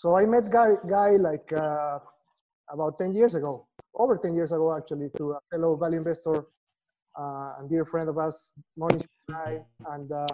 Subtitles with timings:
[0.00, 1.98] so I met Guy, Guy like uh,
[2.72, 6.46] about 10 years ago, over 10 years ago actually, to a fellow value investor
[7.20, 9.58] uh, and dear friend of us, Monish Guy.
[9.90, 10.26] And uh,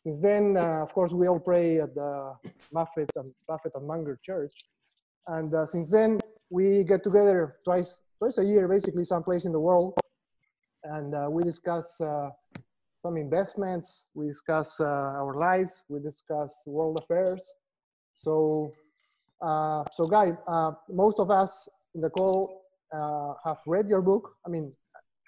[0.00, 2.32] since then, uh, of course, we all pray at the
[2.72, 4.54] Buffett and Buffett and Munger Church.
[5.26, 6.18] And uh, since then,
[6.48, 9.92] we get together twice twice a year, basically, someplace in the world,
[10.84, 12.00] and uh, we discuss
[13.02, 17.52] some investments, we discuss our lives, we discuss world affairs.
[18.14, 18.72] So
[19.44, 22.62] uh, so, Guy, uh, most of us in the call
[22.94, 24.32] uh, have read your book.
[24.46, 24.72] I mean,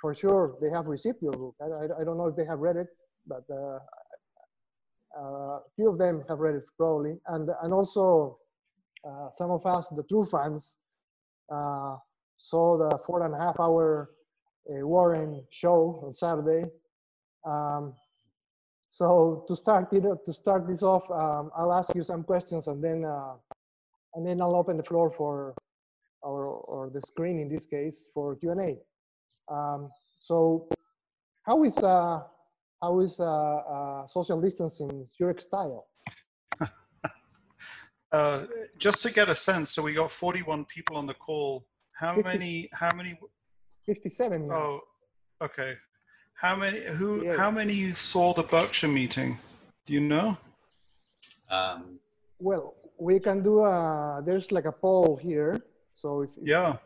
[0.01, 1.55] for sure, they have received your book.
[1.61, 2.88] I, I, I don't know if they have read it,
[3.27, 3.45] but
[5.19, 7.16] a few of them have read it probably.
[7.29, 8.38] And, and also,
[9.34, 10.77] some of us, the true fans,
[12.38, 14.10] saw the four and a half hour
[14.69, 16.69] Warren show on Saturday.
[17.45, 17.95] Um,
[18.91, 23.05] so to start to start this off, um, I'll ask you some questions and then
[23.05, 23.35] uh,
[24.16, 25.55] and then I'll open the floor for,
[26.23, 28.79] or, or the screen in this case, for Q&A.
[29.52, 30.68] Um, so
[31.43, 32.23] how is, uh,
[32.82, 35.87] how is uh, uh, social distancing Zurich style?
[38.13, 38.45] uh,
[38.79, 41.66] just to get a sense, so we got 41 people on the call.
[41.93, 43.18] How 50, many, how many?
[43.85, 44.55] 57 now.
[44.55, 44.80] Oh,
[45.43, 45.74] okay.
[46.35, 47.37] How many, who, yeah.
[47.37, 49.37] how many saw the Berkshire meeting?
[49.85, 50.37] Do you know?
[51.51, 51.99] Um,
[52.38, 55.59] well, we can do a there's like a poll here.
[55.95, 56.77] So if, yeah.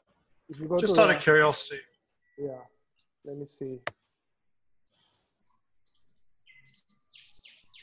[0.49, 1.81] if you go just out of curiosity.
[2.39, 2.59] Yeah
[3.25, 3.81] let me see.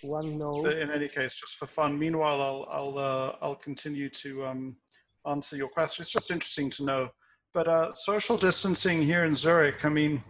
[0.04, 4.10] One no but in any case just for fun meanwhile i'll i'll uh, i'll continue
[4.10, 4.76] to um,
[5.26, 6.04] answer your question.
[6.04, 7.10] It's just interesting to know.
[7.54, 10.22] But uh, social distancing here in zurich i mean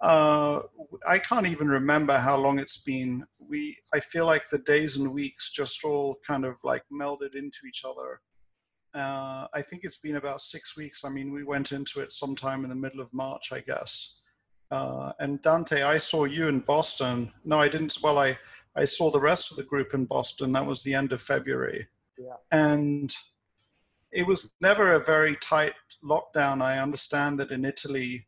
[0.00, 0.62] uh,
[1.06, 3.24] I can't even remember how long it's been.
[3.52, 7.60] We, I feel like the days and weeks just all kind of like melded into
[7.68, 8.20] each other.
[8.94, 11.04] Uh, I think it's been about six weeks.
[11.04, 14.22] I mean, we went into it sometime in the middle of March, I guess.
[14.70, 17.30] Uh, and Dante, I saw you in Boston.
[17.44, 17.98] No, I didn't.
[18.02, 18.38] Well, I,
[18.74, 20.52] I saw the rest of the group in Boston.
[20.52, 21.86] That was the end of February.
[22.18, 22.36] Yeah.
[22.50, 23.14] And
[24.12, 26.62] it was never a very tight lockdown.
[26.62, 28.26] I understand that in Italy,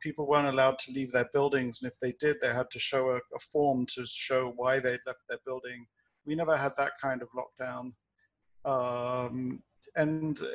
[0.00, 3.10] people weren't allowed to leave their buildings, and if they did, they had to show
[3.10, 5.86] a, a form to show why they'd left their building.
[6.24, 7.92] We never had that kind of lockdown.
[8.64, 9.62] Um,
[9.94, 10.46] and uh,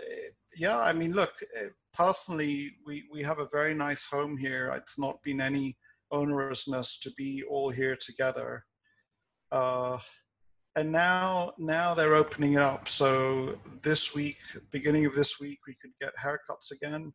[0.58, 4.72] yeah, I mean, look, uh, personally, we, we have a very nice home here.
[4.76, 5.78] It's not been any
[6.12, 8.66] onerousness to be all here together.
[9.52, 9.98] Uh,
[10.76, 12.88] and now, now they're opening it up.
[12.88, 14.38] So this week,
[14.72, 17.14] beginning of this week, we could get haircuts again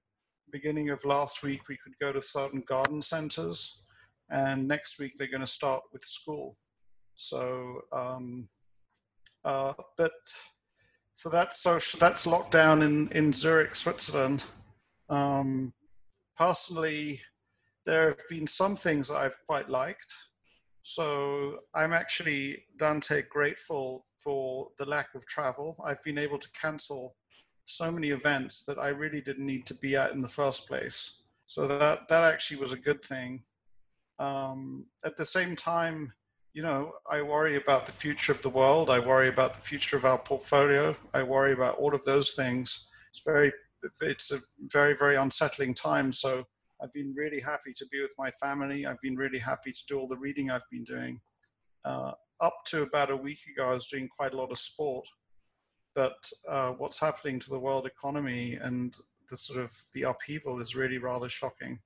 [0.50, 3.86] beginning of last week, we could go to certain garden centers,
[4.30, 6.54] and next week they're going to start with school.
[7.16, 8.48] So, um,
[9.44, 10.12] uh, but
[11.12, 11.98] so that's social.
[11.98, 14.44] That's lockdown in in Zurich, Switzerland.
[15.08, 15.72] Um,
[16.36, 17.20] personally,
[17.86, 20.12] there have been some things that I've quite liked.
[20.82, 25.76] So I'm actually Dante grateful for the lack of travel.
[25.84, 27.16] I've been able to cancel
[27.66, 31.22] so many events that I really didn't need to be at in the first place.
[31.46, 33.42] So that that actually was a good thing.
[34.18, 36.12] Um, at the same time,
[36.54, 38.88] you know, I worry about the future of the world.
[38.88, 40.94] I worry about the future of our portfolio.
[41.12, 42.88] I worry about all of those things.
[43.10, 43.52] It's very,
[44.00, 44.38] it's a
[44.72, 46.12] very, very unsettling time.
[46.12, 46.44] So
[46.82, 48.86] I've been really happy to be with my family.
[48.86, 51.20] I've been really happy to do all the reading I've been doing.
[51.84, 55.06] Uh, up to about a week ago, I was doing quite a lot of sport
[55.96, 58.98] but uh, what's happening to the world economy and
[59.30, 61.80] the sort of the upheaval is really rather shocking.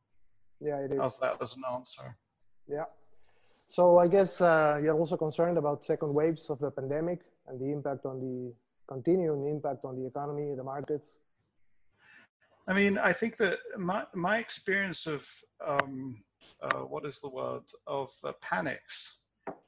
[0.61, 0.99] Yeah, it is.
[0.99, 2.17] How's that as an answer?
[2.69, 2.85] Yeah.
[3.69, 7.73] So I guess uh, you're also concerned about second waves of the pandemic and the
[7.73, 8.53] impact on the
[8.93, 11.09] continuing impact on the economy, the markets.
[12.67, 15.25] I mean, I think that my my experience of
[15.65, 16.21] um,
[16.61, 19.20] uh, what is the word of uh, panics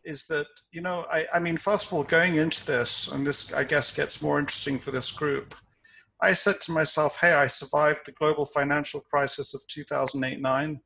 [0.04, 3.52] is that you know I, I mean first of all going into this and this
[3.52, 5.54] i guess gets more interesting for this group
[6.20, 10.80] i said to myself hey i survived the global financial crisis of 2008-9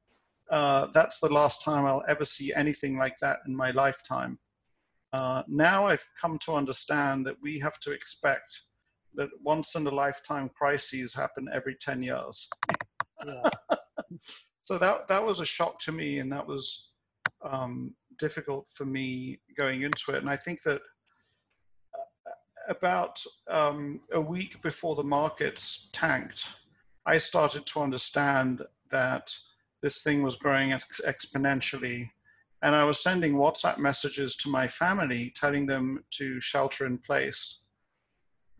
[0.48, 4.38] uh, that's the last time i'll ever see anything like that in my lifetime.
[5.12, 8.62] Uh, now i've come to understand that we have to expect
[9.16, 12.48] that once in a lifetime crises happen every 10 years.
[13.26, 13.50] Yeah.
[14.62, 16.92] so that that was a shock to me and that was
[17.42, 20.16] um, difficult for me going into it.
[20.16, 20.80] And I think that
[21.94, 22.00] uh,
[22.68, 26.56] about um, a week before the markets tanked,
[27.06, 29.34] I started to understand that
[29.82, 32.10] this thing was growing ex- exponentially.
[32.62, 37.62] And I was sending WhatsApp messages to my family telling them to shelter in place.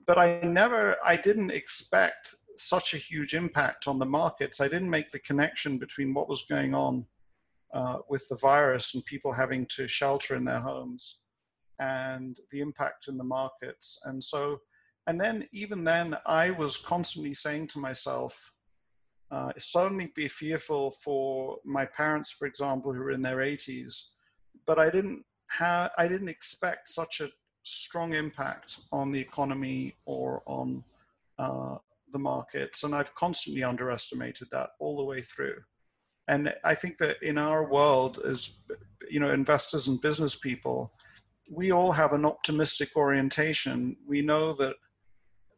[0.07, 4.61] but I never, I didn't expect such a huge impact on the markets.
[4.61, 7.07] I didn't make the connection between what was going on
[7.73, 11.23] uh, with the virus and people having to shelter in their homes
[11.79, 13.99] and the impact in the markets.
[14.05, 14.59] And so,
[15.07, 18.53] and then even then, I was constantly saying to myself,
[19.31, 24.11] uh, certainly be fearful for my parents, for example, who are in their 80s,
[24.67, 27.29] but I didn't have, I didn't expect such a
[27.63, 30.85] strong impact on the economy or on
[31.39, 31.77] uh,
[32.13, 32.85] the markets.
[32.85, 35.57] And I've constantly underestimated that all the way through.
[36.29, 38.61] And I think that in our world, as
[39.09, 40.93] you know, investors and business people,
[41.51, 43.97] we all have an optimistic orientation.
[44.07, 44.75] We know that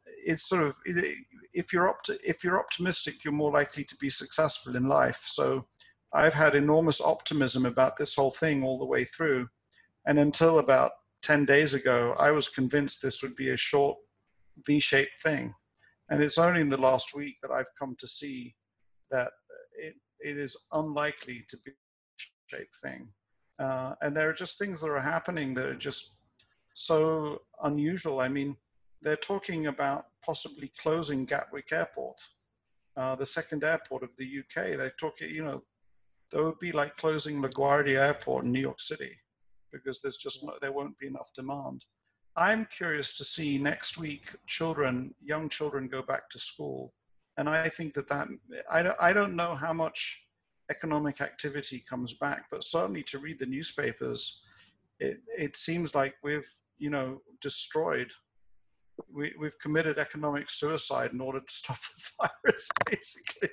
[0.05, 0.76] it's sort of
[1.55, 5.23] if you're opt- if you're optimistic, you're more likely to be successful in life.
[5.25, 5.67] So
[6.12, 9.49] I've had enormous optimism about this whole thing all the way through,
[10.06, 10.93] and until about
[11.23, 13.97] ten days ago, I was convinced this would be a short
[14.67, 15.55] V-shaped thing,
[16.11, 18.55] and it's only in the last week that I've come to see
[19.11, 19.31] that
[19.79, 21.76] it it is unlikely to be a
[22.47, 23.09] shaped thing.
[23.59, 26.19] Uh, and there are just things that are happening that are just
[26.75, 28.20] so unusual.
[28.20, 28.56] I mean,
[29.03, 32.20] they're talking about possibly closing Gatwick Airport,
[32.97, 34.76] uh, the second airport of the UK.
[34.76, 35.62] They're talking, you know,
[36.31, 39.12] that would be like closing LaGuardia Airport in New York City
[39.73, 41.85] because there's just no, there won't be enough demand.
[42.37, 46.93] I'm curious to see next week children, young children, go back to school,
[47.38, 48.29] and I think that that
[48.70, 50.26] I don't, I don't know how much
[50.70, 54.43] economic activity comes back, but certainly to read the newspapers,
[55.00, 56.49] it, it seems like we've,
[56.79, 58.11] you know, destroyed,
[59.14, 61.76] we, we've committed economic suicide in order to stop
[62.20, 63.50] the virus, basically.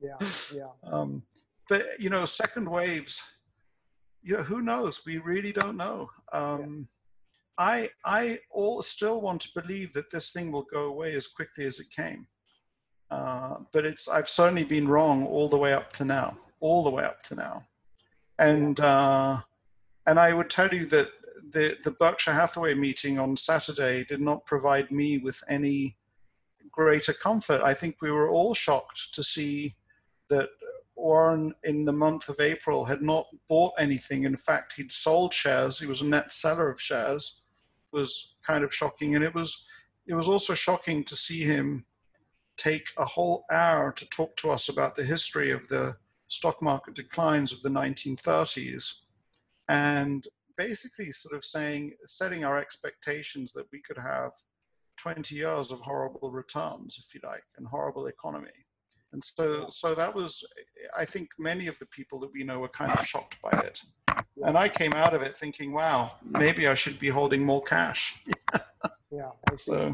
[0.00, 0.92] Yeah, yeah.
[0.92, 1.22] Um,
[1.68, 3.22] but, you know, second waves,
[4.22, 5.02] you know, who knows?
[5.06, 6.10] We really don't know.
[6.32, 6.86] Um,
[7.58, 7.64] yeah.
[7.64, 11.64] I, I all still want to believe that this thing will go away as quickly
[11.64, 12.26] as it came.
[13.10, 16.90] Uh, but it's I've certainly been wrong all the way up to now, all the
[16.90, 17.64] way up to now,
[18.38, 19.38] and uh,
[20.06, 21.08] and I would tell you that
[21.52, 25.96] the the Berkshire Hathaway meeting on Saturday did not provide me with any
[26.70, 27.62] greater comfort.
[27.62, 29.74] I think we were all shocked to see
[30.28, 30.50] that
[30.94, 34.24] Warren in the month of April had not bought anything.
[34.24, 35.78] In fact, he'd sold shares.
[35.78, 37.42] He was a net seller of shares.
[37.92, 39.66] It was kind of shocking, and it was
[40.06, 41.84] it was also shocking to see him
[42.58, 45.96] take a whole hour to talk to us about the history of the
[46.28, 49.02] stock market declines of the 1930s
[49.68, 50.26] and
[50.56, 54.32] basically sort of saying, setting our expectations that we could have
[54.98, 58.50] 20 years of horrible returns, if you like, and horrible economy.
[59.12, 60.44] And so, so that was,
[60.98, 63.80] I think many of the people that we know were kind of shocked by it.
[64.44, 68.22] And I came out of it thinking, wow, maybe I should be holding more cash.
[69.10, 69.30] yeah.
[69.56, 69.92] So,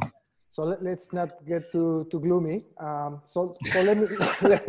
[0.54, 2.64] so let, us not get too too gloomy.
[2.78, 4.06] Um, so so let me
[4.50, 4.60] let,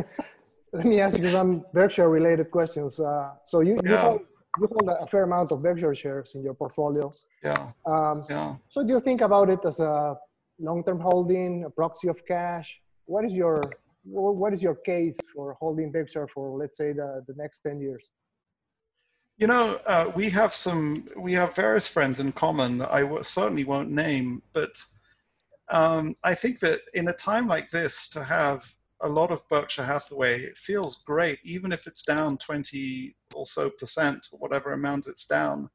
[0.73, 2.99] let, me ask you some Berkshire related questions.
[2.99, 4.21] Uh, so you you, hold,
[4.59, 7.13] you hold a fair amount of Berkshire shares in your portfolio.
[7.43, 7.71] Yeah.
[7.85, 8.55] Um, yeah.
[8.67, 10.17] So do you think about it as a
[10.57, 12.67] long term holding, a proxy of cash?
[13.05, 13.61] What is your
[14.05, 18.09] what is your case for holding Berkshire for let's say the, the next 10 years?
[19.37, 23.21] You know, uh, we have some, we have various friends in common that I w-
[23.21, 24.81] certainly won't name, but
[25.69, 28.63] um, I think that in a time like this, to have
[29.01, 33.69] a lot of Berkshire Hathaway, it feels great, even if it's down 20 or so
[33.69, 35.69] percent, or whatever amount it's down.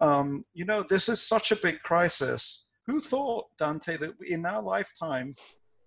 [0.00, 2.66] Um, you know, this is such a big crisis.
[2.86, 5.34] Who thought, Dante, that in our lifetime,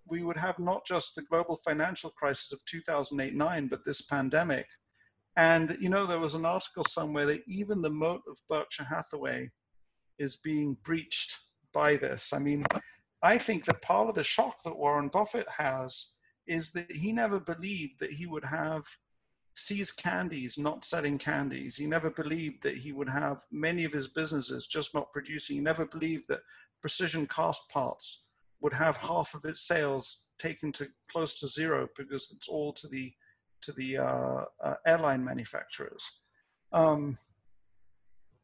[0.08, 4.66] we would have not just the global financial crisis of 2008 9, but this pandemic?
[5.36, 9.50] And, you know, there was an article somewhere that even the moat of Berkshire Hathaway
[10.18, 11.36] is being breached
[11.74, 12.32] by this.
[12.32, 12.64] I mean,
[13.22, 16.14] I think that part of the shock that Warren Buffett has
[16.46, 18.84] is that he never believed that he would have
[19.56, 21.76] See's Candies not selling candies.
[21.76, 25.56] He never believed that he would have many of his businesses just not producing.
[25.56, 26.42] He never believed that
[26.82, 28.26] Precision Castparts
[28.60, 32.86] would have half of its sales taken to close to zero because it's all to
[32.88, 33.12] the
[33.62, 36.20] to the uh, uh, airline manufacturers.
[36.72, 37.16] Um,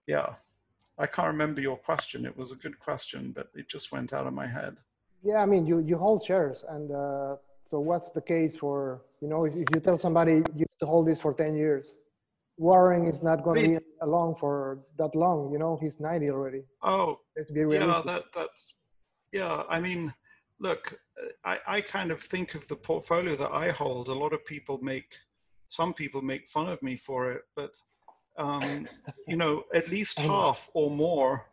[0.06, 0.34] yeah.
[0.98, 2.26] I can't remember your question.
[2.26, 4.80] It was a good question, but it just went out of my head.
[5.24, 6.64] Yeah, I mean, you, you hold shares.
[6.68, 10.66] And uh, so what's the case for, you know, if, if you tell somebody you
[10.80, 11.96] to hold this for 10 years,
[12.58, 15.50] Warren is not going I mean, to be along for that long.
[15.52, 16.62] You know, he's 90 already.
[16.82, 18.04] Oh, let's be realistic.
[18.04, 18.74] Yeah, that, that's,
[19.32, 20.12] yeah, I mean,
[20.60, 20.94] look,
[21.44, 24.08] I, I kind of think of the portfolio that I hold.
[24.08, 25.14] A lot of people make,
[25.68, 27.74] some people make fun of me for it, but
[28.36, 28.88] um,
[29.26, 31.46] you know, at least half or more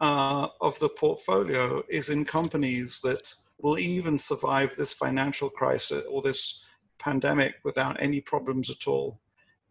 [0.00, 6.22] uh, of the portfolio is in companies that will even survive this financial crisis or
[6.22, 6.66] this
[6.98, 9.20] pandemic without any problems at all.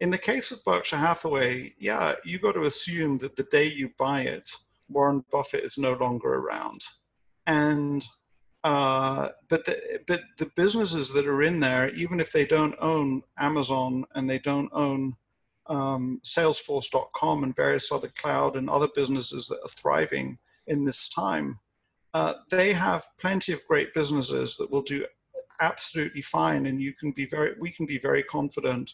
[0.00, 3.90] In the case of Berkshire Hathaway, yeah, you got to assume that the day you
[3.98, 4.48] buy it,
[4.88, 6.82] Warren Buffett is no longer around.
[7.46, 8.06] And
[8.64, 13.22] uh, but the, but the businesses that are in there, even if they don't own
[13.38, 15.14] Amazon and they don't own
[15.68, 21.58] um, Salesforce.com and various other cloud and other businesses that are thriving in this time,
[22.14, 25.04] uh, they have plenty of great businesses that will do
[25.60, 28.92] absolutely fine, and you can be very, we can be very confident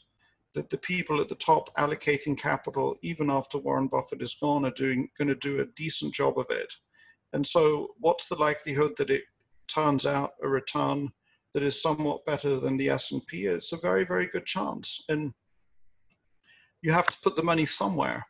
[0.54, 4.72] that the people at the top allocating capital, even after Warren Buffett is gone, are
[4.72, 6.72] doing going to do a decent job of it.
[7.32, 9.22] And so, what's the likelihood that it
[9.66, 11.10] turns out a return
[11.54, 13.46] that is somewhat better than the S&P?
[13.46, 15.32] It's a very, very good chance, and
[16.82, 18.24] you have to put the money somewhere.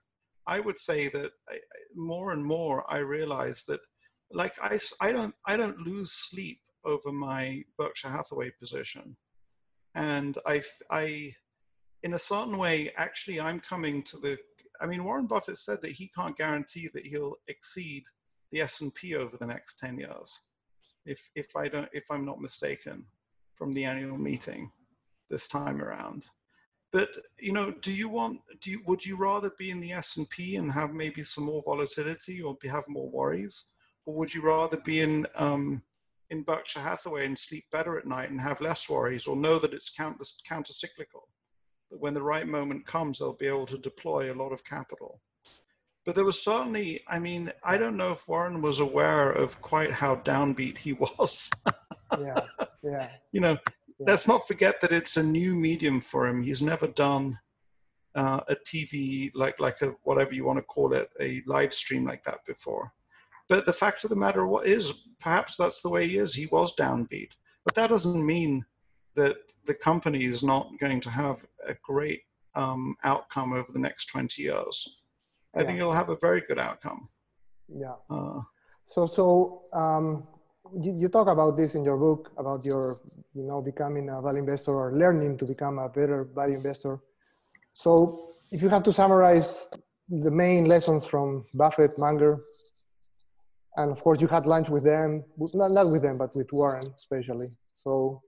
[0.47, 1.59] I would say that I,
[1.95, 3.81] more and more I realize that,
[4.31, 9.17] like I, I don't, I don't lose sleep over my Berkshire Hathaway position,
[9.95, 11.35] and I, I,
[12.03, 14.39] in a certain way, actually, I'm coming to the.
[14.81, 18.03] I mean, Warren Buffett said that he can't guarantee that he'll exceed
[18.51, 20.41] the S&P over the next 10 years.
[21.07, 23.05] If, if I don't, if I'm not mistaken
[23.55, 24.71] from the annual meeting
[25.31, 26.27] this time around.
[26.93, 30.57] But, you know, do you want, do you, would you rather be in the S&P
[30.57, 33.71] and have maybe some more volatility or be, have more worries?
[34.05, 35.83] Or would you rather be in, um,
[36.29, 39.73] in Berkshire Hathaway and sleep better at night and have less worries or know that
[39.73, 41.29] it's counter, counter cyclical?
[41.91, 45.21] That when the right moment comes, they'll be able to deploy a lot of capital
[46.05, 49.93] but there was certainly i mean i don't know if warren was aware of quite
[49.93, 51.49] how downbeat he was
[52.19, 52.41] yeah
[52.83, 53.57] yeah you know.
[54.07, 56.43] Let's not forget that it's a new medium for him.
[56.43, 57.39] He's never done
[58.15, 62.05] uh, a tv like like a whatever you want to call it a live stream
[62.05, 62.93] like that before.
[63.49, 66.35] But the fact of the matter what is perhaps that's the way he is.
[66.35, 67.31] He was downbeat.
[67.65, 68.65] But that doesn't mean
[69.15, 72.21] that the company is not going to have a great
[72.55, 75.03] um, outcome over the next 20 years.
[75.55, 75.67] I yeah.
[75.67, 77.07] think it'll have a very good outcome.
[77.69, 77.95] Yeah.
[78.11, 78.41] Uh,
[78.85, 80.27] so, so um,
[80.81, 82.99] you, talk about this in your book about your,
[83.35, 87.01] you know, becoming a value investor or learning to become a better value investor.
[87.75, 88.19] So,
[88.51, 89.67] if you have to summarize
[90.09, 92.41] the main lessons from Buffett, Munger,
[93.77, 95.25] and of course you had lunch with them,
[95.55, 97.49] not, not with them, but with Warren especially.
[97.75, 98.23] So,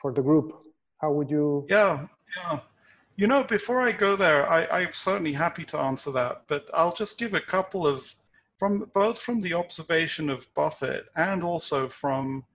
[0.00, 0.52] for the group,
[1.00, 1.66] how would you?
[1.68, 2.60] Yeah, yeah.
[3.16, 6.92] You know, before I go there, I, I'm certainly happy to answer that, but I'll
[6.92, 8.12] just give a couple of
[8.64, 12.46] from both from the observation of Buffett and also from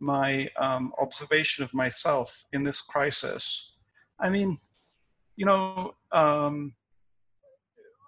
[0.00, 3.76] my um, observation of myself in this crisis.
[4.18, 4.56] I mean,
[5.36, 6.72] you know, um,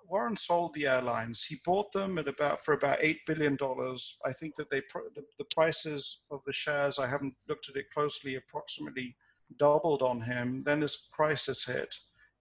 [0.09, 1.45] Warren sold the airlines.
[1.45, 4.17] He bought them at about for about eight billion dollars.
[4.25, 4.81] I think that they
[5.15, 6.99] the, the prices of the shares.
[6.99, 8.37] I haven't looked at it closely.
[8.37, 9.15] Approximately
[9.59, 10.63] doubled on him.
[10.65, 11.95] Then this crisis hit,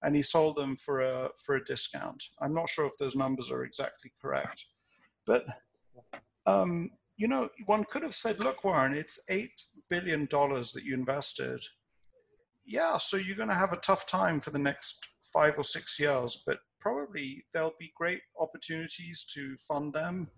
[0.03, 2.23] and he sold them for a for a discount.
[2.39, 4.67] I'm not sure if those numbers are exactly correct,
[5.25, 5.45] but
[6.45, 10.93] um, you know, one could have said, "Look, Warren, it's eight billion dollars that you
[10.93, 11.63] invested.
[12.65, 15.99] Yeah, so you're going to have a tough time for the next five or six
[15.99, 20.29] years, but probably there'll be great opportunities to fund them,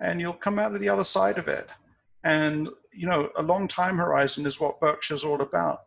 [0.00, 1.68] and you'll come out of the other side of it."
[2.24, 5.80] And you know, a long time horizon is what Berkshire's all about.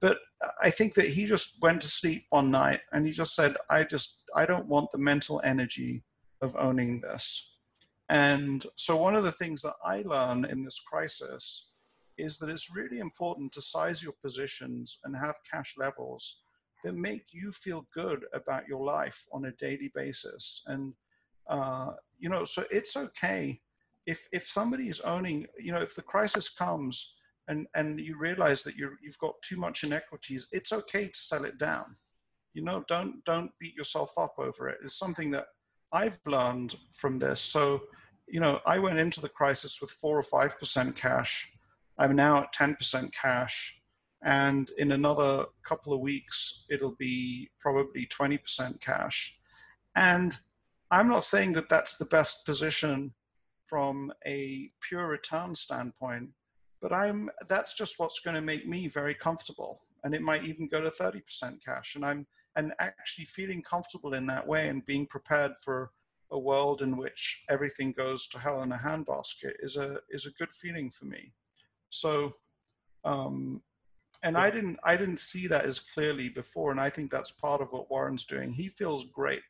[0.00, 0.18] But
[0.62, 3.84] I think that he just went to sleep one night and he just said, I
[3.84, 6.02] just, I don't want the mental energy
[6.40, 7.58] of owning this.
[8.10, 11.70] And so one of the things that I learn in this crisis
[12.18, 16.42] is that it's really important to size your positions and have cash levels
[16.82, 20.62] that make you feel good about your life on a daily basis.
[20.66, 20.92] And,
[21.48, 23.60] uh, you know, so it's okay
[24.06, 27.14] if, if somebody is owning, you know, if the crisis comes
[27.48, 31.44] and and you realize that you you've got too much inequities, it's okay to sell
[31.44, 31.84] it down.
[32.54, 34.78] You know, don't don't beat yourself up over it.
[34.82, 35.46] It's something that
[35.92, 37.40] I've learned from this.
[37.40, 37.82] So,
[38.28, 41.52] you know, I went into the crisis with four or five percent cash.
[41.98, 43.82] I'm now at ten percent cash,
[44.22, 49.36] and in another couple of weeks, it'll be probably twenty percent cash.
[49.96, 50.36] And
[50.90, 53.12] I'm not saying that that's the best position
[53.66, 56.30] from a pure return standpoint,
[56.82, 60.68] but I'm that's just what's going to make me very comfortable, and it might even
[60.68, 61.22] go to 30%
[61.64, 61.94] cash.
[61.94, 62.26] And I'm
[62.56, 65.90] and actually feeling comfortable in that way and being prepared for
[66.32, 70.32] a world in which everything goes to hell in a handbasket is a is a
[70.32, 71.32] good feeling for me.
[71.90, 72.32] So,
[73.04, 73.62] um,
[74.22, 77.60] and I didn't I didn't see that as clearly before, and I think that's part
[77.60, 78.52] of what Warren's doing.
[78.52, 79.42] He feels great.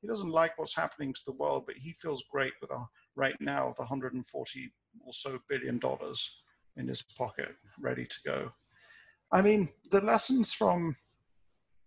[0.00, 2.86] he doesn't like what's happening to the world, but he feels great with a,
[3.16, 4.72] right now with 140
[5.04, 6.42] or so billion dollars
[6.76, 7.50] in his pocket,
[7.80, 8.52] ready to go.
[9.32, 10.94] I mean, the lessons from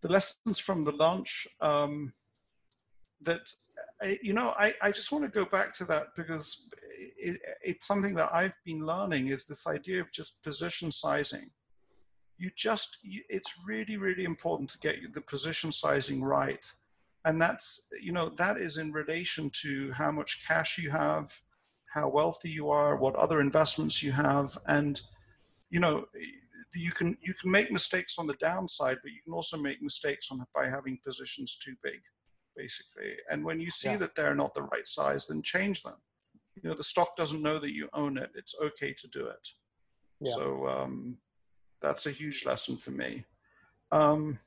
[0.01, 2.12] the lessons from the launch um,
[3.22, 3.51] that
[4.22, 6.67] you know I, I just want to go back to that because
[7.17, 11.50] it, it's something that i've been learning is this idea of just position sizing.
[12.38, 16.65] You just it's really really important to get the position sizing right.
[17.24, 21.31] And that's you know that is in relation to how much cash you have
[21.93, 24.58] how wealthy you are what other investments you have.
[24.67, 25.00] And
[25.70, 26.05] you know
[26.73, 30.29] you can you can make mistakes on the downside, but you can also make mistakes
[30.31, 31.99] on by having positions too big,
[32.55, 33.13] basically.
[33.29, 33.97] And when you see yeah.
[33.97, 35.97] that they're not the right size, then change them.
[36.55, 38.31] You know, the stock doesn't know that you own it.
[38.35, 39.47] It's okay to do it.
[40.19, 40.33] Yeah.
[40.35, 41.17] So um,
[41.81, 43.25] that's a huge lesson for me.
[43.91, 44.37] Um,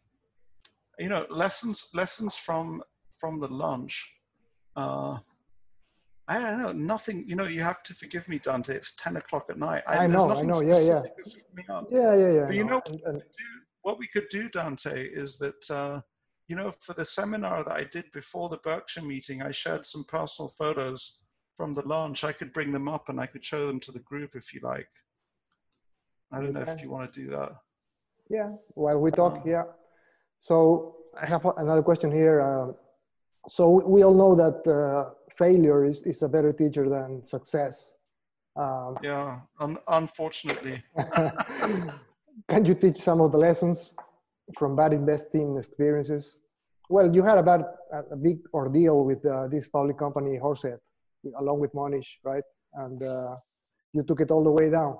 [0.98, 2.82] you know, lessons lessons from
[3.18, 4.20] from the lunch.
[4.76, 5.18] Uh,
[6.26, 8.74] I don't know, nothing, you know, you have to forgive me, Dante.
[8.74, 9.82] It's 10 o'clock at night.
[9.86, 11.02] I, I know, I know, yeah, yeah.
[11.90, 12.46] Yeah, yeah, yeah.
[12.46, 13.22] But you know, and, and,
[13.82, 16.00] what we could do, Dante, is that, uh,
[16.48, 20.04] you know, for the seminar that I did before the Berkshire meeting, I shared some
[20.04, 21.20] personal photos
[21.56, 22.24] from the launch.
[22.24, 24.60] I could bring them up and I could show them to the group if you
[24.62, 24.88] like.
[26.32, 27.52] I don't know if you want to do that.
[28.30, 29.64] Yeah, while we talk, uh, yeah.
[30.40, 32.40] So I have another question here.
[32.40, 32.72] Uh,
[33.48, 37.94] so we all know that uh, failure is, is a better teacher than success.
[38.56, 40.82] Um, yeah, un- unfortunately.
[42.48, 43.94] can you teach some of the lessons
[44.58, 46.38] from bad investing experiences?
[46.88, 47.64] Well, you had a bad,
[48.10, 50.78] a big ordeal with uh, this public company, Horsehead,
[51.38, 52.44] along with Monish, right?
[52.74, 53.36] And uh,
[53.92, 54.98] you took it all the way down.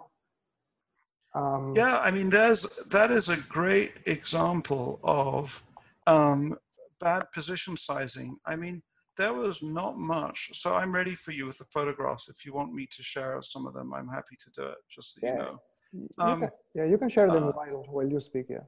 [1.34, 5.62] Um, yeah, I mean, there's that is a great example of
[6.06, 6.56] um,
[7.00, 8.36] bad position sizing.
[8.46, 8.82] I mean,
[9.16, 10.50] there was not much.
[10.54, 12.28] So I'm ready for you with the photographs.
[12.28, 14.78] If you want me to share some of them, I'm happy to do it.
[14.90, 15.32] Just so yeah.
[15.32, 15.60] you know.
[16.18, 18.46] Um, you can, yeah, you can share them uh, while, while you speak.
[18.50, 18.58] Yeah.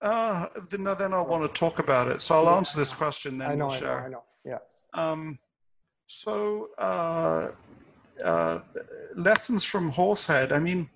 [0.00, 2.22] Uh, then, then I'll want to talk about it.
[2.22, 2.56] So I'll yeah.
[2.56, 3.38] answer this question.
[3.38, 4.06] Then I know, we'll share.
[4.06, 4.24] I know.
[4.46, 4.58] I know.
[4.94, 5.00] Yeah.
[5.02, 5.38] Um,
[6.06, 7.50] so uh,
[8.24, 8.60] uh,
[9.14, 10.52] lessons from Horsehead.
[10.52, 10.88] I mean,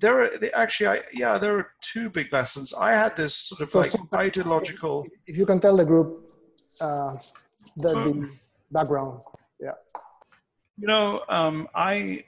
[0.00, 2.74] there are actually, I, yeah, there are two big lessons.
[2.74, 5.06] I had this sort of so, like so, ideological.
[5.26, 6.31] If you can tell the group
[6.80, 7.16] uh,
[7.76, 9.22] the, the background.
[9.60, 9.72] Yeah.
[10.76, 12.24] You know, um, I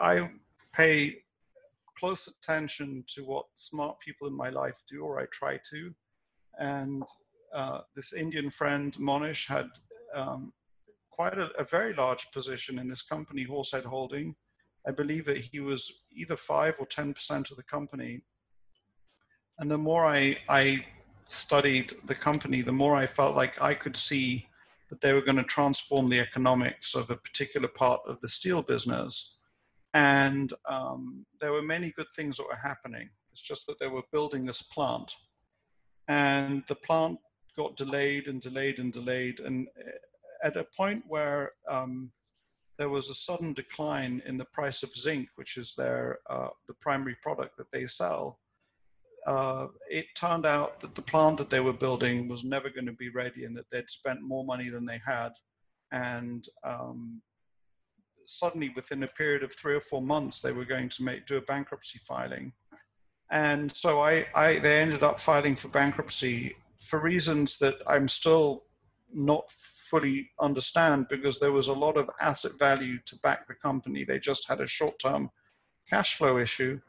[0.00, 0.30] I
[0.74, 1.18] pay
[1.98, 5.94] close attention to what smart people in my life do, or I try to.
[6.58, 7.02] And
[7.52, 9.68] uh, this Indian friend Monish had
[10.14, 10.52] um,
[11.10, 14.34] quite a, a, very large position in this company, Horsehead Holding.
[14.86, 18.22] I believe that he was either five or ten percent of the company.
[19.58, 20.84] And the more I, I
[21.28, 24.48] studied the company, the more I felt like I could see
[24.90, 28.62] that they were going to transform the economics of a particular part of the steel
[28.62, 29.38] business.
[29.94, 33.08] And um, there were many good things that were happening.
[33.32, 35.12] It's just that they were building this plant.
[36.08, 37.18] And the plant
[37.56, 39.40] got delayed and delayed and delayed.
[39.40, 39.66] And
[40.42, 42.12] at a point where um,
[42.78, 46.74] there was a sudden decline in the price of zinc, which is their uh, the
[46.74, 48.38] primary product that they sell,
[49.26, 52.92] uh, it turned out that the plant that they were building was never going to
[52.92, 55.32] be ready and that they'd spent more money than they had.
[55.90, 57.20] And um,
[58.26, 61.38] suddenly, within a period of three or four months, they were going to make, do
[61.38, 62.52] a bankruptcy filing.
[63.30, 68.62] And so I, I, they ended up filing for bankruptcy for reasons that I'm still
[69.12, 74.04] not fully understand because there was a lot of asset value to back the company.
[74.04, 75.30] They just had a short term
[75.88, 76.80] cash flow issue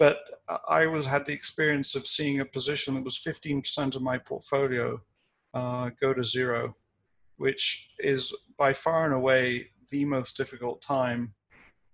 [0.00, 0.24] but
[0.66, 4.98] I was had the experience of seeing a position that was 15% of my portfolio
[5.52, 6.74] uh, go to zero,
[7.36, 11.34] which is by far and away the most difficult time,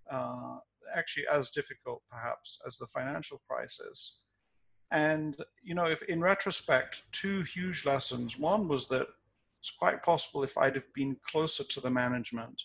[0.08, 0.58] uh,
[0.94, 4.22] actually as difficult perhaps as the financial crisis.
[4.92, 8.38] And you know, if in retrospect, two huge lessons.
[8.38, 9.08] One was that
[9.58, 12.62] it's quite possible if I'd have been closer to the management,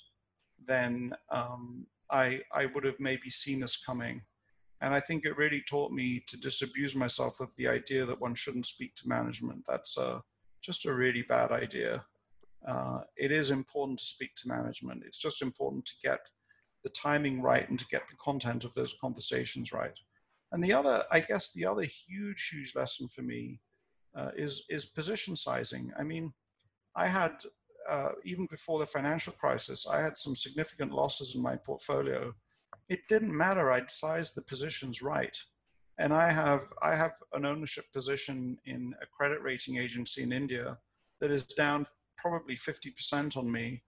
[0.63, 4.21] then um, I I would have maybe seen this coming
[4.81, 8.33] and I think it really taught me to disabuse myself of the idea that one
[8.33, 9.63] shouldn't speak to management.
[9.67, 10.19] That's uh,
[10.61, 12.03] just a really bad idea.
[12.67, 15.03] Uh, it is important to speak to management.
[15.05, 16.19] It's just important to get
[16.83, 19.97] the timing right and to get the content of those conversations right.
[20.51, 23.59] And the other, I guess, the other huge, huge lesson for me
[24.17, 25.91] uh, is is position sizing.
[25.97, 26.33] I mean,
[26.95, 27.33] I had
[27.89, 32.33] uh, even before the financial crisis, I had some significant losses in my portfolio
[32.91, 33.71] it didn't matter.
[33.71, 35.37] I'd sized the positions right.
[35.97, 40.77] And I have I have an ownership position in a credit rating agency in India
[41.21, 41.85] that is down
[42.17, 43.81] probably 50% on me.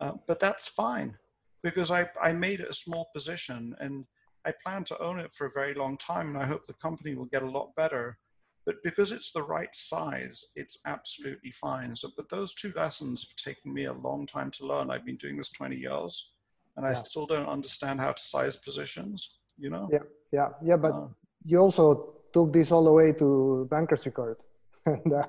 [0.00, 1.16] Uh, but that's fine
[1.64, 4.04] because I, I made it a small position and
[4.44, 6.28] I plan to own it for a very long time.
[6.28, 8.18] And I hope the company will get a lot better.
[8.66, 11.96] But because it's the right size, it's absolutely fine.
[11.96, 14.92] So, but those two lessons have taken me a long time to learn.
[14.92, 16.33] I've been doing this 20 years
[16.76, 19.88] and I still don't understand how to size positions, you know?
[19.90, 20.00] Yeah,
[20.32, 20.76] yeah, yeah.
[20.76, 21.08] But uh,
[21.44, 24.38] you also took this all the way to bankruptcy court.
[24.86, 25.26] and, uh,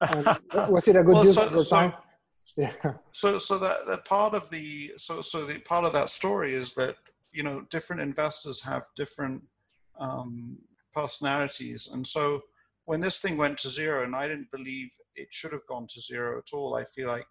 [0.00, 0.38] and
[0.72, 1.92] was it a good well, use so, of your so, time?
[2.56, 2.70] Yeah.
[3.12, 6.74] So, so that, that part of the so so the part of that story is
[6.74, 6.94] that
[7.32, 9.42] you know different investors have different
[9.98, 10.56] um,
[10.92, 12.40] personalities, and so
[12.84, 16.00] when this thing went to zero, and I didn't believe it should have gone to
[16.00, 16.76] zero at all.
[16.76, 17.26] I feel like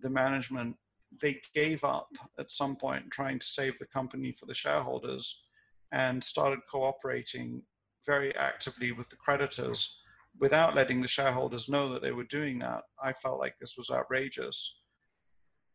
[0.00, 0.76] the management
[1.20, 5.48] they gave up at some point trying to save the company for the shareholders
[5.92, 7.62] and started cooperating
[8.06, 10.02] very actively with the creditors
[10.40, 12.82] without letting the shareholders know that they were doing that.
[13.02, 14.82] I felt like this was outrageous.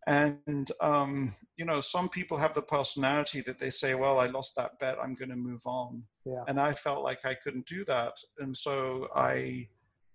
[0.08, 4.56] And, um, you know, some people have the personality that they say, well, I lost
[4.56, 6.04] that bet, I'm going to move on.
[6.26, 6.44] Yeah.
[6.48, 8.14] And I felt like I couldn't do that.
[8.40, 9.68] And so I,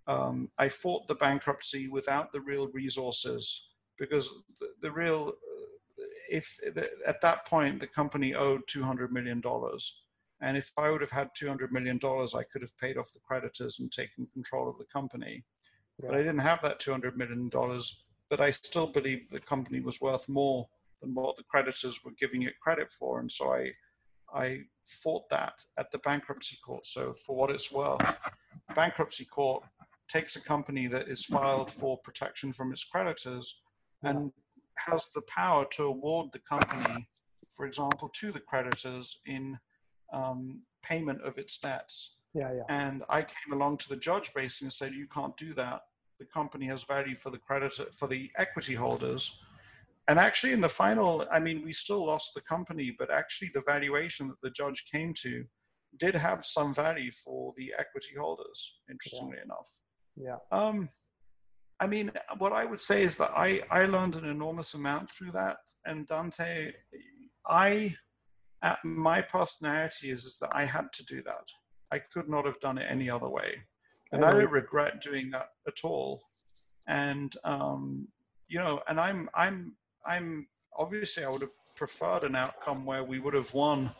[0.06, 6.58] um, I fought the bankruptcy without the real resources because the, the real uh, if
[6.74, 10.04] the, at that point the company owed 200 million dollars.
[10.40, 13.20] And if i would have had 200 million dollars i could have paid off the
[13.20, 15.44] creditors and taken control of the company.
[16.00, 20.00] But i didn't have that 200 million dollars but i still believe the company was
[20.00, 20.66] worth more
[21.00, 23.20] than what the creditors were giving it credit for.
[23.20, 23.70] And so i
[24.34, 26.86] i fought that at the bankruptcy court.
[26.86, 28.18] So for what it's worth
[28.74, 29.64] bankruptcy court
[30.08, 33.61] takes a company that is filed for protection from its creditors
[34.02, 34.32] and
[34.78, 37.06] has the power to award the company,
[37.48, 39.58] for example, to the creditors in
[40.12, 42.18] um, payment of its debts.
[42.34, 42.62] Yeah, yeah.
[42.68, 45.80] And I came along to the judge basically and said, you can't do that.
[46.18, 49.42] The company has value for the creditor, for the equity holders.
[50.08, 53.62] And actually, in the final, I mean, we still lost the company, but actually, the
[53.66, 55.44] valuation that the judge came to
[55.98, 58.80] did have some value for the equity holders.
[58.90, 59.44] Interestingly yeah.
[59.44, 59.80] enough.
[60.16, 60.36] Yeah.
[60.50, 60.88] Um,
[61.82, 65.32] I mean, what I would say is that I, I learned an enormous amount through
[65.32, 65.56] that.
[65.84, 66.70] And Dante,
[67.44, 67.96] I,
[68.84, 71.44] my personality is, is that I had to do that.
[71.90, 73.56] I could not have done it any other way.
[74.12, 76.22] And I don't regret doing that at all.
[76.86, 78.06] And, um,
[78.46, 79.74] you know, and I'm, I'm,
[80.06, 80.46] I'm
[80.78, 83.90] obviously I would have preferred an outcome where we would have won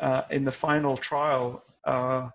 [0.00, 1.62] uh, in the final trial.
[1.84, 2.30] Uh,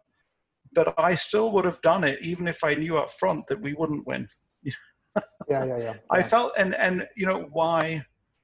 [0.73, 3.73] but I still would have done it even if I knew up front that we
[3.73, 4.29] wouldn't win
[5.49, 5.93] yeah, yeah, yeah.
[6.10, 8.04] I felt, and and you know why?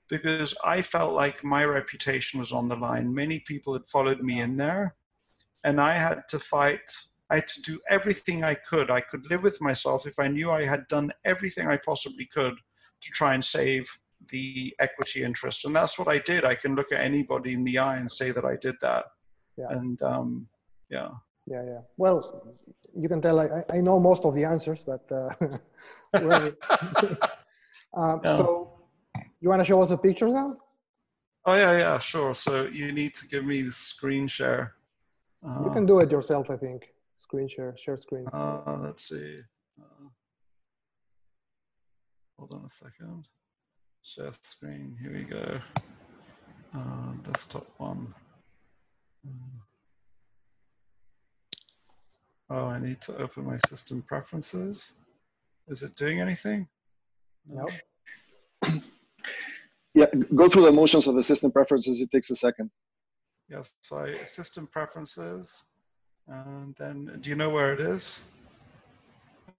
[0.10, 3.14] Because I felt like my reputation was on the line.
[3.14, 4.96] Many people had followed me in there,
[5.64, 6.82] and I had to fight.
[7.30, 8.92] I had to do everything I could.
[8.92, 12.56] I could live with myself if I knew I had done everything I possibly could
[12.56, 13.90] to try and save
[14.30, 15.66] the equity interest.
[15.66, 16.44] And that's what I did.
[16.46, 19.06] I can look at anybody in the eye and say that I did that.
[19.58, 19.70] Yeah.
[19.70, 20.48] And um,
[20.90, 21.10] yeah.
[21.48, 21.82] Yeah, yeah.
[21.98, 22.56] Well,
[22.96, 25.30] you can tell I, I know most of the answers, but uh,
[27.94, 28.38] um, yeah.
[28.38, 28.74] So,
[29.40, 30.58] you want to show us the pictures now?
[31.46, 32.34] Oh yeah, yeah, sure.
[32.36, 34.76] So you need to give me the screen share.
[35.44, 36.94] Uh, you can do it yourself, I think.
[37.18, 38.28] Screen share, share screen.
[38.32, 39.40] Uh, let's see.
[39.80, 40.10] Uh,
[42.38, 43.24] hold on a second.
[44.04, 44.96] Share screen.
[45.02, 45.60] Here we go.
[46.76, 48.14] Uh, desktop one.
[49.26, 49.62] Uh,
[52.52, 55.02] oh, I need to open my system preferences.
[55.68, 56.68] Is it doing anything?
[57.48, 57.68] No.
[59.94, 62.02] yeah, go through the motions of the system preferences.
[62.02, 62.70] It takes a second.
[63.50, 65.64] Yes, so system preferences.
[66.28, 68.30] And then do you know where it is?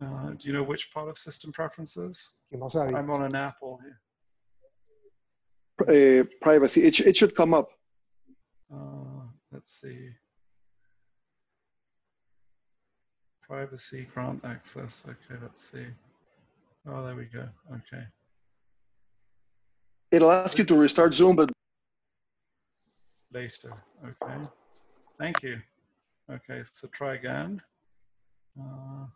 [0.00, 2.34] Uh, do you know which part of system preferences?
[2.52, 4.00] I'm on an Apple here.
[5.80, 7.68] Uh, privacy, it, sh it should come up.
[8.72, 10.10] Uh, let's see.
[13.46, 15.04] Privacy, grant access.
[15.06, 15.86] Okay, let's see.
[16.86, 17.48] Oh, there we go.
[17.70, 18.04] Okay.
[20.10, 21.50] It'll ask you to restart Zoom, but
[23.32, 23.72] later.
[24.04, 24.48] Okay.
[25.18, 25.60] Thank you.
[26.30, 27.60] Okay, so try again.
[28.58, 29.06] Uh,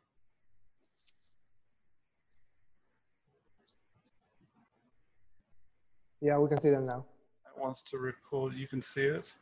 [6.20, 7.04] yeah, we can see them now.
[7.46, 8.54] It wants to record.
[8.54, 9.34] You can see it.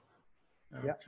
[0.76, 0.86] Okay.
[0.86, 1.02] Yep.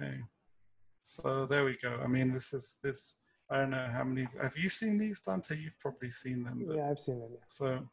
[1.02, 2.00] So there we go.
[2.02, 4.26] I mean, this is this I don't know how many.
[4.42, 5.56] Have you seen these, Dante?
[5.56, 6.64] You've probably seen them.
[6.66, 7.30] But, yeah, I've seen them.
[7.32, 7.44] Yeah.
[7.46, 7.88] So,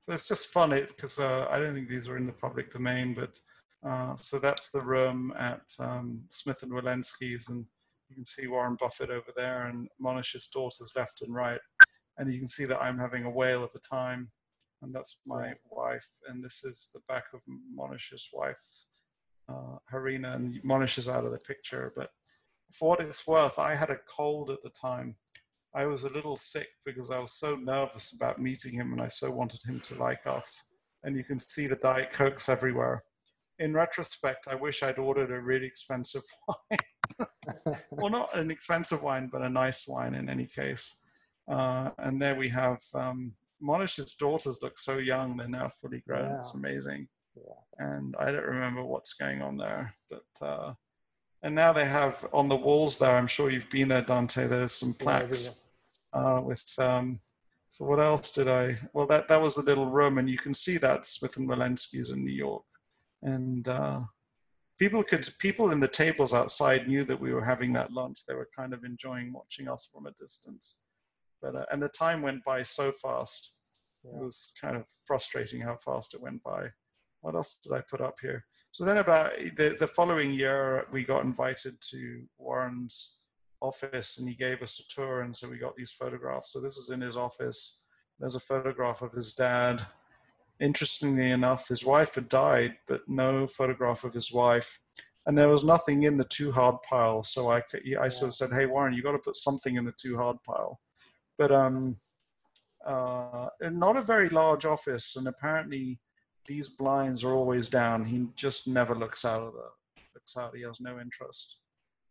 [0.00, 3.14] so it's just funny because uh, I don't think these are in the public domain.
[3.14, 3.38] But
[3.84, 7.64] uh, so that's the room at um, Smith and Wollensky's, and
[8.08, 11.60] you can see Warren Buffett over there and Monish's daughters left and right.
[12.18, 14.30] and you can see that I'm having a whale of a time.
[14.82, 17.42] And that's my wife, and this is the back of
[17.74, 18.60] Monish's wife,
[19.48, 21.92] uh, Harina, and Monish is out of the picture.
[21.96, 22.10] But
[22.72, 25.16] for what it's worth, I had a cold at the time.
[25.74, 29.08] I was a little sick because I was so nervous about meeting him, and I
[29.08, 30.64] so wanted him to like us.
[31.04, 33.04] And you can see the Diet Cokes everywhere.
[33.58, 37.26] In retrospect, I wish I'd ordered a really expensive wine.
[37.90, 41.02] well, not an expensive wine, but a nice wine in any case.
[41.48, 46.30] Uh, and there we have um, Monish's daughters look so young; they're now fully grown.
[46.30, 46.36] Yeah.
[46.36, 47.08] It's amazing.
[47.36, 47.86] Yeah.
[47.86, 50.72] And I don't remember what's going on there, but uh,
[51.42, 53.16] and now they have on the walls there.
[53.16, 54.46] I'm sure you've been there, Dante.
[54.46, 55.62] There's some plaques
[56.12, 56.64] uh, with.
[56.78, 57.18] Um,
[57.68, 58.78] so what else did I?
[58.92, 62.10] Well, that that was the little room, and you can see that Smith and Wollensky's
[62.10, 62.64] in New York,
[63.22, 64.00] and uh,
[64.78, 68.24] people could people in the tables outside knew that we were having that lunch.
[68.26, 70.84] They were kind of enjoying watching us from a distance.
[71.42, 73.52] But uh, and the time went by so fast.
[74.04, 74.20] Yeah.
[74.20, 76.68] It was kind of frustrating how fast it went by.
[77.26, 78.44] What else did I put up here?
[78.70, 83.18] So then about the, the following year, we got invited to Warren's
[83.60, 85.22] office and he gave us a tour.
[85.22, 86.52] And so we got these photographs.
[86.52, 87.82] So this is in his office.
[88.20, 89.84] There's a photograph of his dad.
[90.60, 94.78] Interestingly enough, his wife had died, but no photograph of his wife.
[95.26, 97.24] And there was nothing in the too hard pile.
[97.24, 97.60] So I,
[98.00, 100.36] I sort of said, Hey, Warren, you got to put something in the too hard
[100.44, 100.78] pile
[101.38, 101.94] but um,
[102.84, 105.98] uh, not a very large office, and apparently
[106.46, 108.04] these blinds are always down.
[108.04, 110.56] He just never looks out of the looks out.
[110.56, 111.60] He has no interest,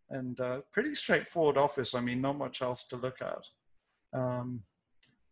[0.10, 1.96] and uh, pretty straightforward office.
[1.96, 3.46] I mean, not much else to look at.
[4.14, 4.62] Um,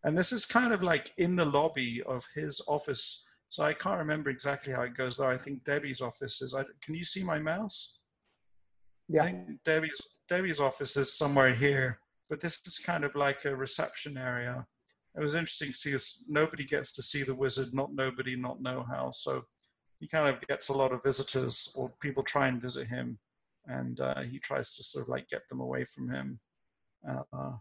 [0.04, 3.26] and this is kind of like in the lobby of his office.
[3.50, 5.30] So I can't remember exactly how it goes there.
[5.30, 6.54] I think Debbie's office is.
[6.54, 8.00] I, can you see my mouse?
[9.08, 9.24] Yeah.
[9.24, 12.00] I think Debbie's Debbie's office is somewhere here
[12.34, 14.66] but this is kind of like a reception area.
[15.16, 16.26] It was interesting to see us.
[16.28, 19.12] Nobody gets to see the wizard, not nobody, not know how.
[19.12, 19.44] So
[20.00, 23.20] he kind of gets a lot of visitors, or people try and visit him,
[23.68, 26.40] and uh, he tries to sort of like get them away from him.
[27.08, 27.54] Uh,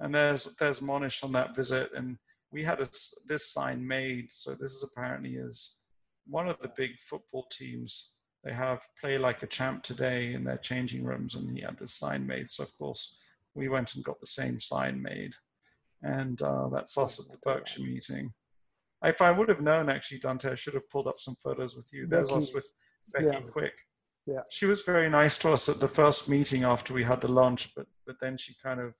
[0.00, 2.18] and there's there's Monish on that visit, and
[2.52, 2.86] we had a,
[3.26, 4.30] this sign made.
[4.30, 5.80] So this is apparently is
[6.26, 8.12] one of the big football teams.
[8.44, 11.94] They have play like a champ today in their changing rooms, and he had this
[11.94, 12.50] sign made.
[12.50, 13.18] So of course
[13.54, 15.34] we went and got the same sign made.
[16.02, 18.32] And uh, that's us at the Berkshire meeting.
[19.04, 21.88] If I would have known, actually, Dante, I should have pulled up some photos with
[21.92, 22.06] you.
[22.06, 22.72] There's Becky, us with
[23.12, 23.40] Becky yeah.
[23.50, 23.74] Quick.
[24.26, 24.40] Yeah.
[24.50, 27.74] She was very nice to us at the first meeting after we had the lunch,
[27.74, 28.94] but but then she kind of,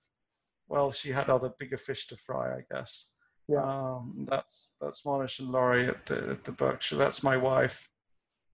[0.67, 3.13] well, she had other bigger fish to fry, I guess.
[3.47, 3.63] Yeah.
[3.63, 6.95] Um, that's that's Monish and Laurie at the at the Berkshire.
[6.95, 7.89] That's my wife,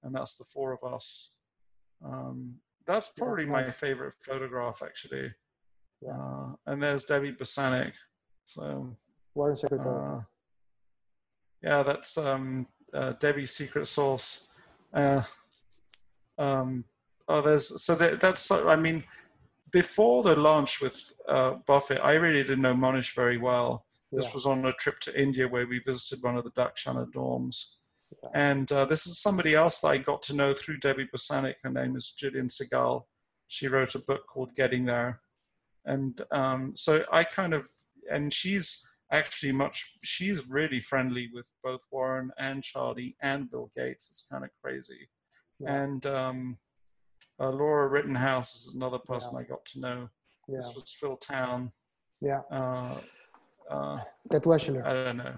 [0.03, 1.37] and that's the four of us.
[2.03, 5.31] Um, that's probably my favorite photograph, actually.
[6.07, 7.93] Uh, and there's Debbie Bosanek.
[8.45, 8.89] So
[9.33, 9.89] Warren Secretary.
[9.89, 10.19] Uh,
[11.61, 14.51] yeah, that's um, uh, Debbie's secret sauce.
[14.93, 15.23] Uh,
[16.37, 16.85] um,
[17.27, 19.03] oh, there's so that, that's I mean,
[19.71, 23.85] before the launch with uh, Buffett, I really didn't know Monish very well.
[24.11, 24.33] This yeah.
[24.33, 27.75] was on a trip to India where we visited one of the Dakshana dorms.
[28.23, 28.29] Yeah.
[28.35, 31.55] And uh, this is somebody else that I got to know through Debbie Bosanek.
[31.63, 33.03] Her name is Gillian Segal.
[33.47, 35.19] She wrote a book called Getting There
[35.85, 37.67] and um, so I kind of
[38.11, 44.09] and she's actually much she's really friendly with both Warren and Charlie and Bill Gates.
[44.09, 45.09] It's kind of crazy.
[45.59, 45.83] Yeah.
[45.83, 46.57] And um,
[47.39, 49.39] uh, Laura Rittenhouse is another person yeah.
[49.39, 50.09] I got to know.
[50.47, 50.55] Yeah.
[50.57, 51.69] This was Phil Town.
[52.21, 52.41] Yeah.
[52.51, 52.95] Uh,
[53.69, 55.37] uh, that was I don't know.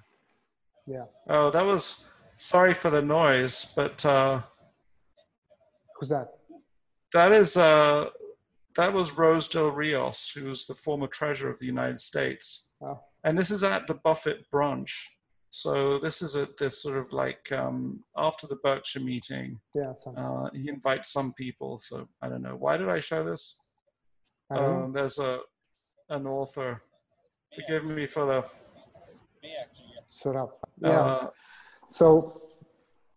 [0.85, 1.05] Yeah.
[1.29, 2.09] Oh, that was.
[2.37, 4.05] Sorry for the noise, but.
[4.05, 4.41] Uh,
[5.99, 6.27] Who's that?
[7.13, 8.09] That is uh,
[8.77, 12.71] that was Rose Del Rios, who was the former treasurer of the United States.
[12.81, 12.99] Oh.
[13.23, 14.91] And this is at the Buffett brunch.
[15.49, 19.59] So this is at this sort of like um, after the Berkshire meeting.
[19.73, 19.93] Yeah.
[20.15, 21.79] Uh, he invites some people.
[21.79, 22.55] So I don't know.
[22.55, 23.59] Why did I show this?
[24.53, 25.39] Uh, there's a
[26.09, 26.81] an author.
[27.53, 28.49] Forgive me for the.
[30.21, 30.59] Shut up.
[30.79, 30.89] Yeah.
[30.89, 31.29] Uh,
[31.89, 32.33] so.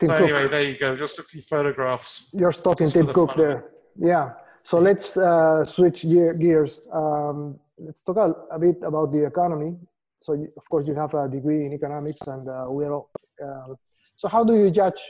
[0.03, 0.97] so anyway, there you go.
[0.97, 2.31] Just a few photographs.
[2.33, 3.73] You're stalking Tim Cook there.
[3.99, 4.33] Yeah.
[4.65, 6.81] So let's uh, switch gear, gears.
[6.93, 9.77] Um, let's talk a, a, bit about the economy.
[10.21, 12.95] So you, of course you have a degree in economics, and uh, we're.
[12.95, 13.75] Uh,
[14.17, 15.01] so how do you judge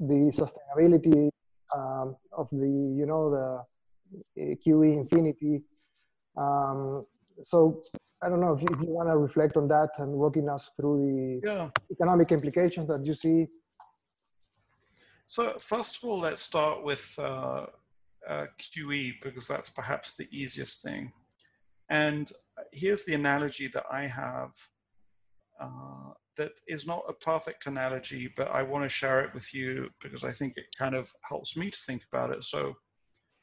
[0.00, 1.30] the sustainability
[1.74, 3.30] um, of the you know
[4.34, 5.62] the QE infinity?
[6.36, 7.02] Um,
[7.42, 7.82] so
[8.22, 10.72] I don't know if you, if you want to reflect on that and walking us
[10.76, 11.68] through the yeah.
[11.90, 13.46] economic implications that you see.
[15.26, 17.18] So first of all, let's start with
[18.26, 21.12] uh, QE because that's perhaps the easiest thing.
[21.88, 22.30] And
[22.72, 24.52] here's the analogy that I have
[25.60, 29.88] uh, that is not a perfect analogy, but I want to share it with you
[30.02, 32.44] because I think it kind of helps me to think about it.
[32.44, 32.74] So,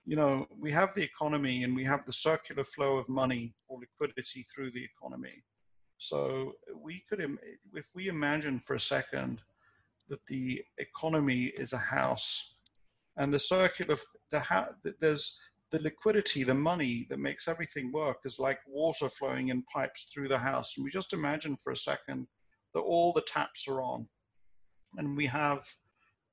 [0.06, 3.80] you know, we have the economy and we have the circular flow of money or
[3.80, 5.44] liquidity through the economy.
[5.98, 7.26] So we could,
[7.74, 9.42] if we imagine for a second
[10.10, 12.60] that the economy is a house
[13.18, 13.96] and the circular,
[14.32, 15.40] the ha- there's
[15.72, 20.28] the liquidity, the money that makes everything work is like water flowing in pipes through
[20.28, 20.74] the house.
[20.78, 22.28] And we just imagine for a second
[22.74, 24.08] that all the taps are on.
[24.98, 25.66] And we have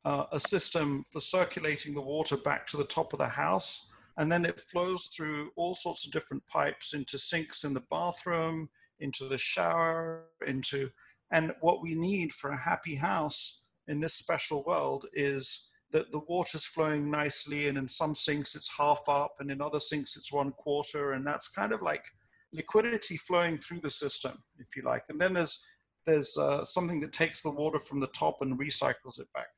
[0.04, 3.88] uh, a system for circulating the water back to the top of the house.
[4.18, 8.68] And then it flows through all sorts of different pipes into sinks in the bathroom,
[8.98, 10.90] into the shower, into,
[11.32, 16.20] and what we need for a happy house in this special world is that the
[16.28, 20.32] water's flowing nicely and in some sinks it's half up and in other sinks it's
[20.32, 22.04] one quarter and that's kind of like
[22.52, 25.04] liquidity flowing through the system if you like.
[25.08, 25.64] And then there's
[26.06, 29.48] there's uh, something that takes the water from the top and recycles it back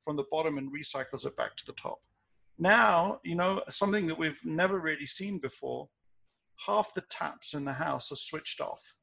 [0.00, 1.98] from the bottom and recycles it back to the top.
[2.58, 5.88] Now you know something that we've never really seen before
[6.66, 8.96] half the taps in the house are switched off.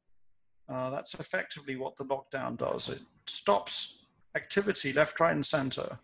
[0.70, 2.90] Uh, that's effectively what the lockdown does.
[2.90, 5.98] It stops activity left right and center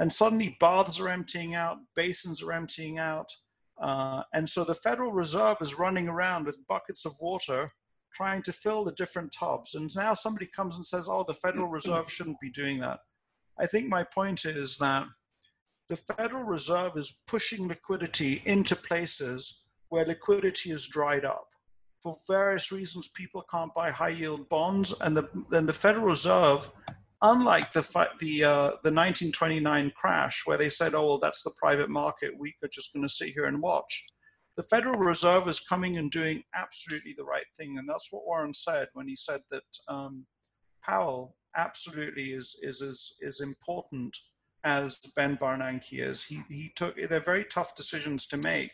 [0.00, 3.30] and suddenly baths are emptying out, basins are emptying out.
[3.78, 7.72] Uh, and so the Federal Reserve is running around with buckets of water
[8.14, 9.74] trying to fill the different tubs.
[9.74, 13.00] And now somebody comes and says, oh, the Federal Reserve shouldn't be doing that.
[13.58, 15.06] I think my point is that
[15.88, 21.48] the Federal Reserve is pushing liquidity into places where liquidity is dried up.
[22.02, 26.70] For various reasons, people can't buy high yield bonds, and the, and the Federal Reserve
[27.32, 27.82] unlike the
[28.18, 32.32] the uh, the 1929 crash where they said, "Oh, well, that's the private market.
[32.38, 34.06] We are just going to sit here and watch."
[34.56, 38.54] The Federal Reserve is coming and doing absolutely the right thing, and that's what Warren
[38.54, 40.26] said when he said that um,
[40.82, 44.16] Powell absolutely is is is important
[44.64, 46.24] as Ben Bernanke is.
[46.24, 48.72] He he took they're very tough decisions to make,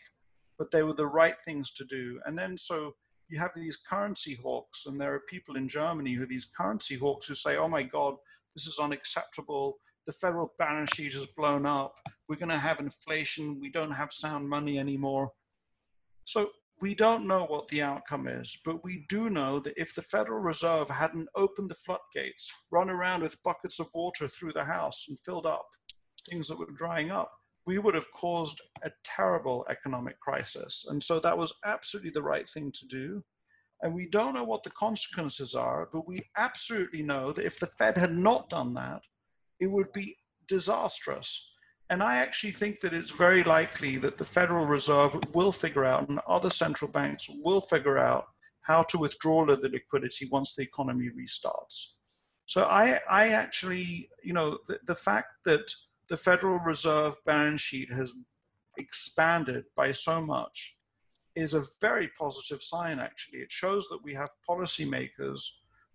[0.58, 2.20] but they were the right things to do.
[2.26, 2.94] And then so
[3.28, 6.96] you have these currency hawks, and there are people in Germany who are these currency
[6.96, 8.16] hawks who say, "Oh my God,
[8.54, 9.78] this is unacceptable.
[10.06, 11.94] The federal balance sheet has blown up.
[12.28, 13.60] We're going to have inflation.
[13.60, 15.32] We don't have sound money anymore."
[16.24, 16.50] So
[16.82, 20.40] we don't know what the outcome is, but we do know that if the Federal
[20.40, 25.18] Reserve hadn't opened the floodgates, run around with buckets of water through the house and
[25.20, 25.64] filled up
[26.28, 27.30] things that were drying up,
[27.66, 30.86] we would have caused a terrible economic crisis.
[30.88, 33.24] And so that was absolutely the right thing to do.
[33.82, 37.66] And we don't know what the consequences are, but we absolutely know that if the
[37.66, 39.02] Fed had not done that,
[39.58, 40.16] it would be
[40.46, 41.54] disastrous.
[41.90, 46.08] And I actually think that it's very likely that the Federal Reserve will figure out,
[46.08, 48.26] and other central banks will figure out,
[48.62, 51.96] how to withdraw the liquidity once the economy restarts.
[52.46, 55.68] So I, I actually, you know, the, the fact that
[56.08, 58.14] the Federal Reserve balance sheet has
[58.78, 60.76] expanded by so much
[61.34, 63.40] is a very positive sign, actually.
[63.40, 65.40] It shows that we have policymakers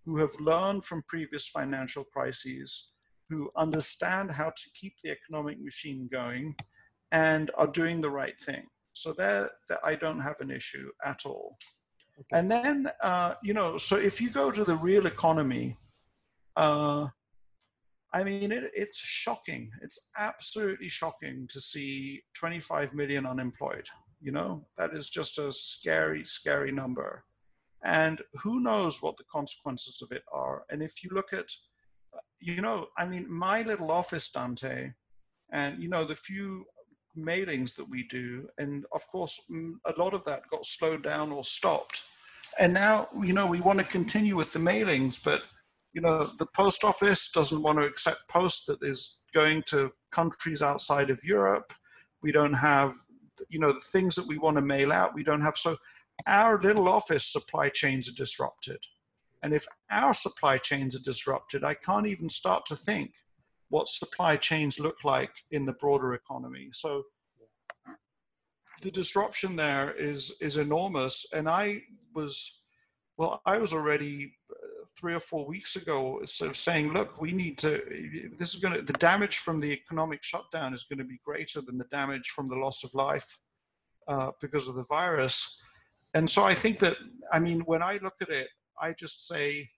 [0.05, 2.93] who have learned from previous financial crises,
[3.29, 6.55] who understand how to keep the economic machine going,
[7.11, 8.65] and are doing the right thing.
[8.93, 11.55] So there, there I don't have an issue at all.
[12.19, 12.39] Okay.
[12.39, 15.75] And then, uh, you know, so if you go to the real economy,
[16.55, 17.07] uh,
[18.13, 19.69] I mean, it, it's shocking.
[19.81, 23.87] It's absolutely shocking to see 25 million unemployed.
[24.19, 27.23] You know, that is just a scary, scary number.
[27.83, 30.63] And who knows what the consequences of it are.
[30.69, 31.49] And if you look at,
[32.13, 34.91] uh, you know, I mean, my little office, Dante,
[35.51, 36.65] and, you know, the few
[37.15, 41.31] mailings that we do, and of course, mm, a lot of that got slowed down
[41.31, 42.01] or stopped.
[42.59, 45.43] And now, you know, we want to continue with the mailings, but
[45.93, 50.61] you know, the post office doesn't want to accept post that is going to countries
[50.61, 51.73] outside of Europe.
[52.21, 52.93] We don't have,
[53.49, 55.57] you know, the things that we want to mail out, we don't have.
[55.57, 55.75] So
[56.25, 58.79] our little office supply chains are disrupted.
[59.43, 63.13] And if our supply chains are disrupted, I can't even start to think
[63.69, 66.69] what supply chains look like in the broader economy.
[66.71, 67.03] So
[68.81, 71.25] the disruption there is is enormous.
[71.33, 71.81] And I
[72.13, 72.63] was,
[73.17, 74.33] well, I was already
[74.99, 77.81] three or four weeks ago, sort of saying, look, we need to,
[78.37, 81.61] this is going to, the damage from the economic shutdown is going to be greater
[81.61, 83.37] than the damage from the loss of life
[84.07, 85.61] uh, because of the virus.
[86.13, 86.97] And so I think that,
[87.31, 88.47] I mean, when I look at it,
[88.81, 89.69] I just say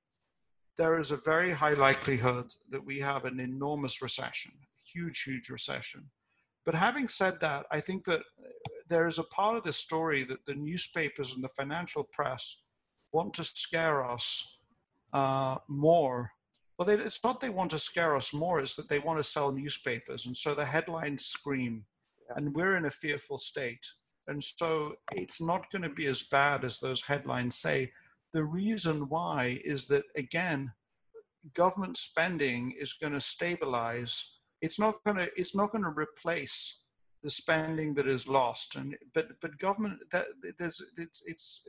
[0.77, 4.51] there is a very high likelihood that we have an enormous recession,
[4.93, 6.09] huge, huge recession.
[6.65, 8.21] But having said that, I think that
[8.87, 12.63] there is a part of the story that the newspapers and the financial press
[13.11, 14.58] want to scare us
[15.13, 16.31] uh, more.
[16.77, 19.23] Well, they, it's not they want to scare us more; it's that they want to
[19.23, 21.85] sell newspapers, and so the headlines scream,
[22.27, 22.35] Yeah.
[22.37, 23.85] and we're in a fearful state.
[24.27, 27.91] And so it's not going to be as bad as those headlines say.
[28.31, 30.71] The reason why is that again,
[31.55, 34.39] government spending is going to stabilize.
[34.61, 35.29] It's not going to.
[35.35, 36.85] It's not going to replace
[37.23, 38.75] the spending that is lost.
[38.75, 40.27] And but but government that
[40.59, 41.67] there's it's it's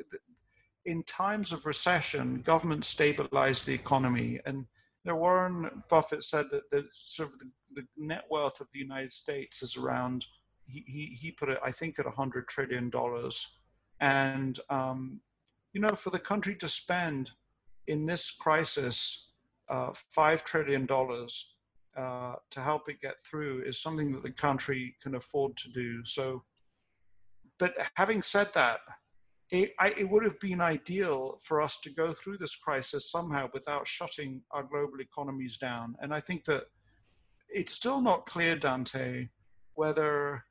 [0.84, 4.40] in times of recession, government stabilize the economy.
[4.46, 4.66] And
[5.04, 9.62] Warren Buffett said that the sort of the, the net worth of the United States
[9.62, 10.26] is around.
[10.66, 13.58] He he, put it I think at a hundred trillion dollars.
[14.00, 15.20] And um,
[15.72, 17.30] you know, for the country to spend
[17.86, 19.32] in this crisis
[19.68, 21.56] uh, five trillion dollars
[21.96, 26.04] uh, to help it get through is something that the country can afford to do.
[26.04, 26.44] So,
[27.58, 28.80] but having said that,
[29.50, 33.48] it, I, it would have been ideal for us to go through this crisis somehow
[33.52, 35.96] without shutting our global economies down.
[36.00, 36.64] And I think that
[37.48, 39.28] it's still not clear, Dante,
[39.74, 40.44] whether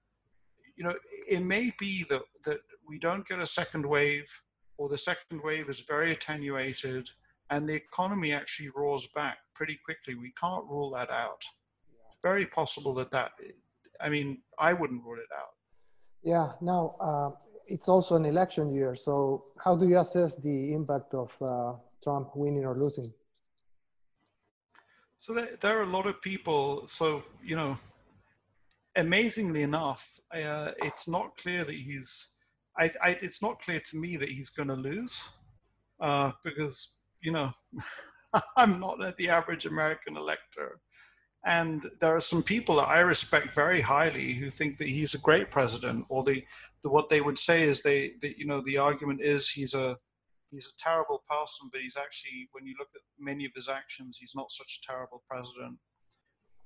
[0.76, 0.96] you know
[1.28, 4.30] it may be that that we don't get a second wave,
[4.78, 7.10] or the second wave is very attenuated
[7.50, 10.16] and the economy actually roars back pretty quickly.
[10.16, 11.42] We can't rule that out.
[12.08, 13.32] It's very possible that that,
[14.00, 15.54] I mean, I wouldn't rule it out.
[16.24, 16.96] Yeah, No.
[17.00, 17.32] uh,
[17.70, 18.96] it's also an election year.
[18.96, 23.14] So, how do you assess the impact of uh, Trump winning or losing?
[25.18, 26.88] So, there, there, are a lot of people.
[26.88, 27.76] So, you know,
[28.96, 32.36] amazingly enough, uh, it's not clear that he's,
[32.78, 35.34] I, I, it's not clear to me that he's going to lose
[36.00, 37.52] uh, because you know,
[38.58, 40.80] I'm not the average American elector.
[41.46, 45.20] And there are some people that I respect very highly who think that he's a
[45.20, 46.44] great president, or the,
[46.84, 49.98] the what they would say is they, that you know, the argument is he's a
[50.52, 54.18] he's a terrible person, but he's actually, when you look at many of his actions,
[54.20, 55.78] he's not such a terrible president.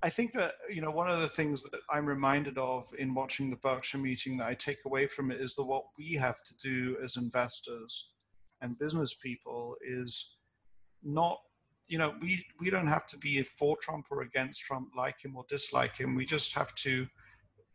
[0.02, 3.50] I think that you know one of the things that I'm reminded of in watching
[3.50, 6.58] the Berkshire meeting that I take away from it is that what we have to
[6.58, 8.14] do as investors
[8.60, 10.38] and business people is
[11.04, 11.40] not
[11.94, 15.36] you know we we don't have to be for trump or against trump like him
[15.38, 16.16] or dislike him.
[16.16, 17.06] We just have to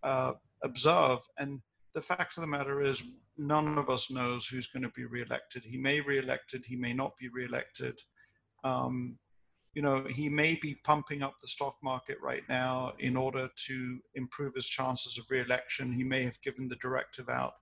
[0.02, 0.32] uh,
[0.64, 1.20] observe.
[1.38, 1.60] And
[1.94, 3.00] the fact of the matter is
[3.36, 5.62] none of us knows who's going to be reelected.
[5.62, 7.96] He may reelected he may not be reelected.
[8.64, 9.18] Um,
[9.74, 14.00] you know he may be pumping up the stock market right now in order to
[14.16, 15.92] improve his chances of reelection.
[15.92, 17.52] He may have given the directive out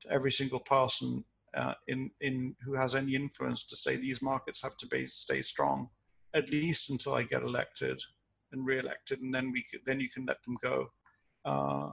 [0.00, 4.62] to every single person uh, in in who has any influence to say these markets
[4.62, 5.90] have to be, stay strong
[6.34, 8.00] at least until I get elected
[8.52, 10.86] and re-elected, and then we could, then you can let them go.
[11.44, 11.90] Uh,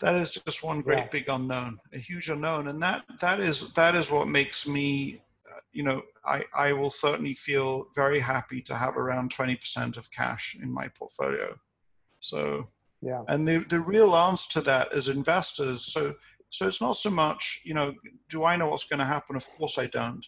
[0.00, 1.08] that is just one great yeah.
[1.10, 5.20] big unknown, a huge unknown, and that that is that is what makes me,
[5.50, 9.96] uh, you know, I I will certainly feel very happy to have around twenty percent
[9.96, 11.54] of cash in my portfolio.
[12.20, 12.64] So
[13.02, 16.14] yeah, and the the real answer to that is investors, so
[16.48, 17.94] so it's not so much, you know,
[18.28, 19.36] do I know what's going to happen?
[19.36, 20.26] Of course I don't.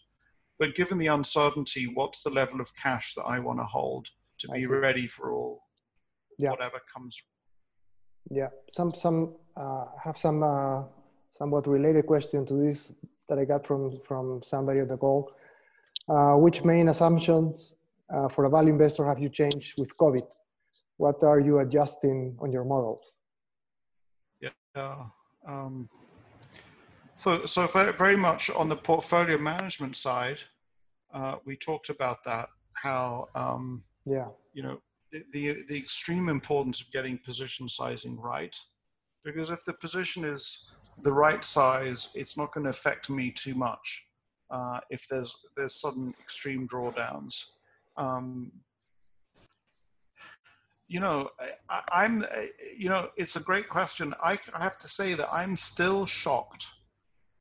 [0.59, 4.07] But given the uncertainty, what's the level of cash that I want to hold
[4.39, 5.63] to be ready for all
[6.39, 6.51] yeah.
[6.51, 7.21] whatever comes?
[8.31, 10.83] Yeah, some some uh, have some uh,
[11.31, 12.93] somewhat related question to this
[13.29, 15.33] that I got from from somebody on the call.
[16.09, 17.75] Uh, which main assumptions
[18.13, 20.27] uh, for a value investor have you changed with COVID?
[20.97, 23.15] What are you adjusting on your models?
[24.41, 25.05] Yeah.
[25.47, 25.89] Um,
[27.23, 30.39] so, so very much on the portfolio management side,
[31.15, 32.49] uh, we talked about that.
[32.75, 34.81] How, um, yeah, you know,
[35.13, 38.57] the, the, the extreme importance of getting position sizing right,
[39.25, 43.55] because if the position is the right size, it's not going to affect me too
[43.55, 44.09] much
[44.51, 47.45] uh, if there's there's sudden extreme drawdowns.
[47.97, 48.51] Um,
[50.89, 51.31] you know,
[51.71, 52.25] I, am
[52.77, 54.13] you know, it's a great question.
[54.23, 56.67] I, I have to say that I'm still shocked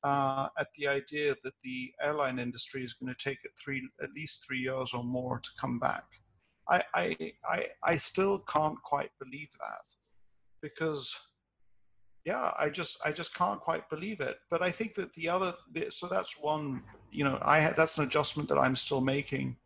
[0.03, 4.11] uh, at the idea that the airline industry is going to take it three, at
[4.13, 6.05] least three years or more to come back.
[6.69, 9.93] I, I, I, I still can't quite believe that
[10.61, 11.29] because,
[12.25, 14.37] yeah, I just, I just can't quite believe it.
[14.49, 15.53] But I think that the other,
[15.89, 19.57] so that's one, you know, I that's an adjustment that I'm still making.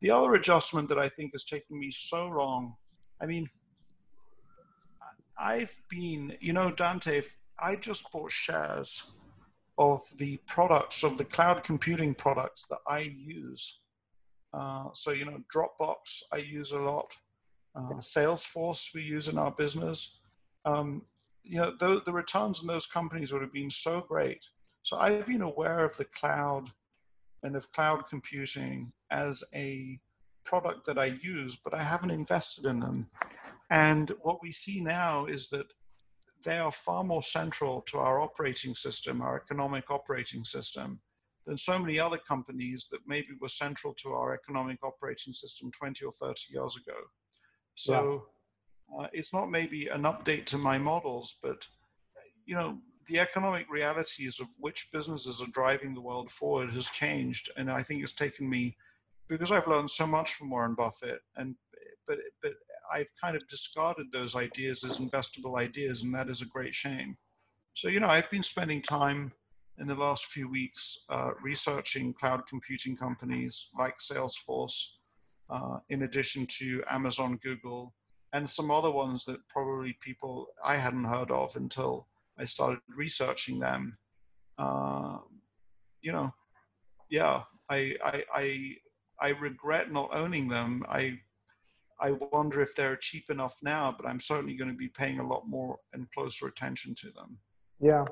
[0.00, 2.76] The other adjustment that I think has taken me so long,
[3.20, 3.48] I mean,
[5.38, 7.22] I've been, you know, Dante,
[7.58, 9.15] I just bought shares
[9.78, 13.84] of the products of the cloud computing products that I use.
[14.52, 17.14] Uh, so you know, Dropbox I use a lot.
[17.74, 20.18] Uh, Salesforce we use in our business.
[20.64, 21.02] Um,
[21.44, 24.44] you know, the, the returns in those companies would have been so great.
[24.82, 26.70] So I've been aware of the cloud
[27.42, 30.00] and of cloud computing as a
[30.44, 33.06] product that I use, but I haven't invested in them.
[33.70, 35.66] And what we see now is that
[36.44, 41.00] they are far more central to our operating system, our economic operating system,
[41.46, 46.04] than so many other companies that maybe were central to our economic operating system 20
[46.04, 46.98] or 30 years ago.
[47.74, 48.26] So
[48.90, 49.04] yeah.
[49.04, 51.66] uh, it's not maybe an update to my models, but
[52.44, 57.50] you know, the economic realities of which businesses are driving the world forward has changed,
[57.56, 58.76] and I think it's taken me
[59.28, 61.54] because I've learned so much from Warren Buffett, and
[62.06, 62.54] but but
[62.92, 67.16] I've kind of discarded those ideas as investable ideas, and that is a great shame.
[67.74, 69.32] So you know, I've been spending time
[69.78, 74.96] in the last few weeks uh, researching cloud computing companies like Salesforce,
[75.50, 77.94] uh, in addition to Amazon, Google,
[78.32, 82.08] and some other ones that probably people I hadn't heard of until
[82.38, 83.96] I started researching them.
[84.58, 85.18] Uh,
[86.00, 86.30] you know,
[87.10, 88.76] yeah, I, I, I,
[89.20, 90.84] I regret not owning them.
[90.88, 91.20] I,
[92.00, 95.26] I wonder if they're cheap enough now, but I'm certainly going to be paying a
[95.26, 97.38] lot more and closer attention to them.
[97.80, 98.04] Yeah,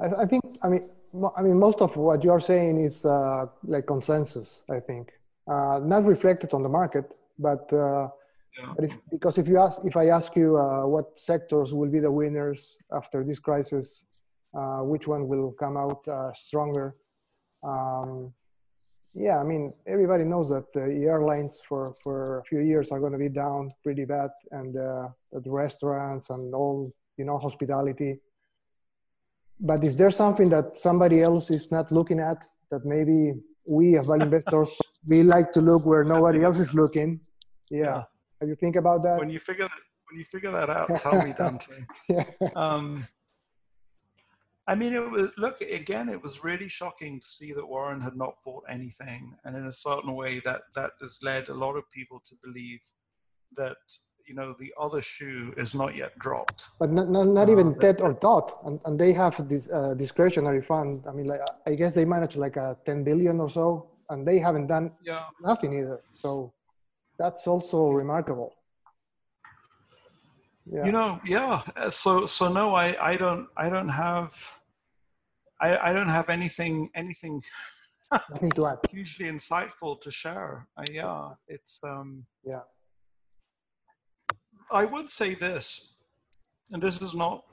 [0.00, 0.42] I, I think.
[0.62, 0.90] I mean,
[1.36, 4.62] I mean, most of what you are saying is uh, like consensus.
[4.70, 5.12] I think
[5.50, 7.06] uh, not reflected on the market,
[7.38, 8.08] but uh,
[8.58, 8.72] yeah.
[8.76, 12.00] But if, because if you ask, if I ask you uh, what sectors will be
[12.00, 14.04] the winners after this crisis,
[14.54, 16.94] uh, which one will come out uh, stronger?
[17.62, 18.32] Um,
[19.14, 23.12] yeah, I mean, everybody knows that the airlines for, for a few years are going
[23.12, 28.18] to be down pretty bad, and uh, the restaurants and all, you know, hospitality.
[29.60, 33.34] But is there something that somebody else is not looking at that maybe
[33.68, 37.20] we as value investors we like to look where nobody else is looking?
[37.70, 37.80] Yeah.
[37.80, 38.02] yeah.
[38.40, 39.18] Have you think about that?
[39.18, 41.84] When you figure that, when you figure that out, tell me, Dante.
[42.08, 42.24] yeah.
[42.56, 43.06] Um,
[44.68, 46.08] I mean, it was look again.
[46.08, 49.72] It was really shocking to see that Warren had not bought anything, and in a
[49.72, 52.80] certain way, that that has led a lot of people to believe
[53.56, 53.76] that
[54.26, 56.68] you know the other shoe is not yet dropped.
[56.78, 59.94] But not not, not uh, even Ted or Todd, and, and they have this uh,
[59.94, 61.04] discretionary fund.
[61.08, 64.38] I mean, like I guess they manage like a ten billion or so, and they
[64.38, 65.24] haven't done yeah.
[65.40, 66.02] nothing either.
[66.14, 66.52] So
[67.18, 68.54] that's also remarkable.
[70.70, 70.86] Yeah.
[70.86, 71.62] You know, yeah.
[71.90, 74.32] So so no, I I don't I don't have
[75.60, 77.42] I I don't have anything anything
[78.30, 78.78] nothing to add.
[78.90, 80.68] hugely insightful to share.
[80.76, 82.60] Uh, yeah, it's um yeah.
[84.70, 85.96] I would say this,
[86.70, 87.44] and this is not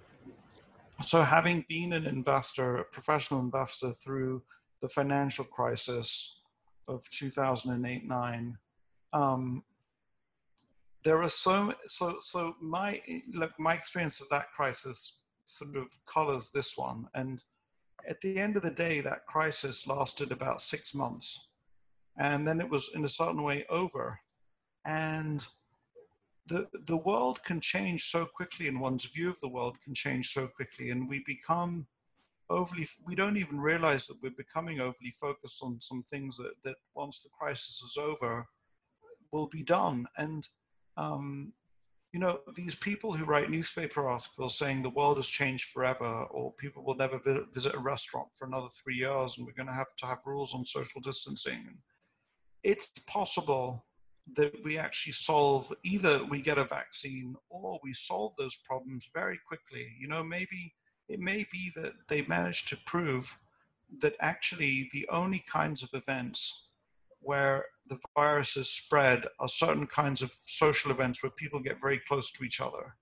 [1.02, 4.44] so having been an investor, a professional investor through
[4.82, 6.42] the financial crisis
[6.88, 8.58] of 2008 9
[9.14, 9.64] um,
[11.04, 13.02] there are so so so my
[13.34, 17.08] look my experience of that crisis sort of colors this one.
[17.16, 17.44] And
[18.08, 21.52] at the end of the day that crisis lasted about six months.
[22.18, 24.20] And then it was in a certain way over.
[24.86, 25.46] And
[26.48, 30.34] the the world can change so quickly and one's view of the world can change
[30.34, 30.92] so quickly.
[30.92, 31.88] And we become
[32.50, 36.76] overly we don't even realize that we're becoming overly focused on some things that, that
[36.94, 38.46] once the crisis is over
[39.32, 40.06] will be done.
[40.18, 40.48] And,
[41.00, 41.54] um,
[42.12, 46.54] you know, these people who write newspaper articles saying the world has changed forever, or
[46.54, 47.20] people will never
[47.54, 50.54] visit a restaurant for another three years, and we're going to have to have rules
[50.54, 51.78] on social distancing.
[52.64, 53.86] It's possible
[54.36, 59.40] that we actually solve either we get a vaccine or we solve those problems very
[59.48, 59.88] quickly.
[60.00, 60.74] You know, maybe
[61.08, 63.38] it may be that they manage to prove
[64.02, 66.70] that actually the only kinds of events
[67.22, 72.32] where the viruses spread are certain kinds of social events where people get very close
[72.32, 72.96] to each other.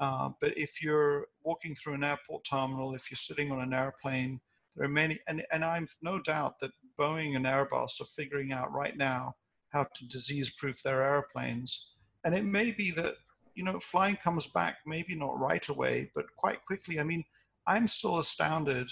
[0.00, 4.40] Uh, but if you're walking through an airport terminal, if you're sitting on an airplane,
[4.76, 8.72] there are many, and, and I've no doubt that Boeing and Airbus are figuring out
[8.72, 9.34] right now
[9.70, 11.94] how to disease proof their airplanes.
[12.24, 13.14] And it may be that,
[13.54, 16.98] you know, flying comes back, maybe not right away, but quite quickly.
[16.98, 17.24] I mean,
[17.66, 18.88] I'm still astounded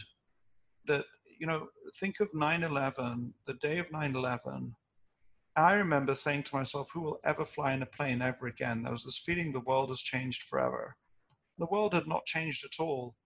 [0.87, 1.05] that,
[1.39, 4.75] you know, think of 9 11, the day of 9 11
[5.55, 8.83] I remember saying to myself, who will ever fly in a plane ever again?
[8.83, 10.97] There was this feeling the world has changed forever.
[11.59, 13.17] The world had not changed at all.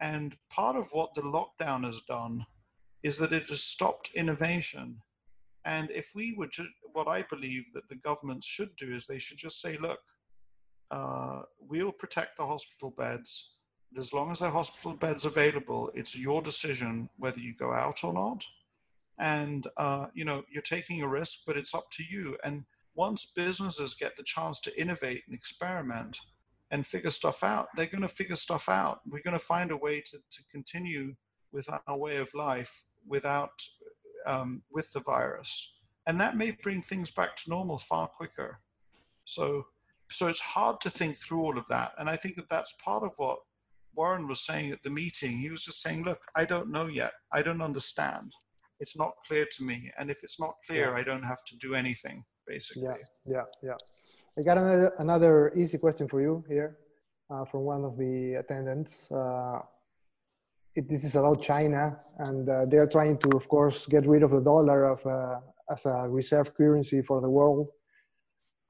[0.00, 2.44] And part of what the lockdown has done
[3.04, 5.00] is that it has stopped innovation.
[5.64, 9.20] And if we were to, what I believe that the governments should do is they
[9.20, 10.00] should just say, look,
[10.90, 13.58] uh, we'll protect the hospital beds.
[13.96, 18.02] As long as there are hospital beds available, it's your decision whether you go out
[18.02, 18.44] or not
[19.18, 22.64] and uh, you know you're taking a risk but it's up to you and
[22.94, 26.18] once businesses get the chance to innovate and experiment
[26.70, 29.76] and figure stuff out they're going to figure stuff out we're going to find a
[29.76, 31.14] way to, to continue
[31.52, 33.62] with our way of life without
[34.26, 38.60] um, with the virus, and that may bring things back to normal far quicker.
[39.24, 39.66] So,
[40.10, 43.04] so it's hard to think through all of that, and I think that that's part
[43.04, 43.38] of what
[43.94, 45.38] Warren was saying at the meeting.
[45.38, 47.12] He was just saying, "Look, I don't know yet.
[47.32, 48.34] I don't understand.
[48.78, 51.00] It's not clear to me, and if it's not clear, Yeah.
[51.00, 53.76] I don't have to do anything." Basically, Yeah, yeah, yeah.
[54.38, 56.78] I got another another easy question for you here
[57.30, 59.10] uh, from one of the attendants.
[59.10, 59.58] Uh,
[60.74, 64.30] it, this is about China, and uh, they're trying to, of course, get rid of
[64.30, 65.40] the dollar of, uh,
[65.72, 67.68] as a reserve currency for the world.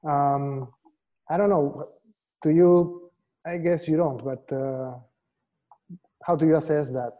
[0.07, 0.71] Um,
[1.29, 1.89] I don't know.
[2.41, 3.11] Do you?
[3.45, 4.23] I guess you don't.
[4.23, 4.93] But uh,
[6.23, 7.13] how do you assess that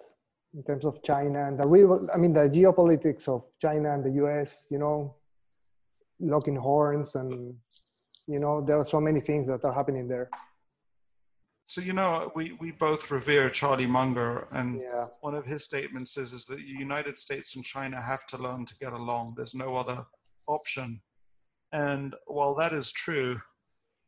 [0.54, 2.08] in terms of China and the real?
[2.14, 4.66] I mean, the geopolitics of China and the U.S.
[4.70, 5.16] You know,
[6.20, 7.56] locking horns and
[8.28, 10.30] you know there are so many things that are happening there
[11.66, 16.18] So you know, we we both revere Charlie Munger, and yeah one of his statements
[16.18, 19.34] is is that the United States and China have to learn to get along.
[19.36, 20.00] There's no other
[20.48, 21.02] option.
[21.74, 23.38] And while that is true,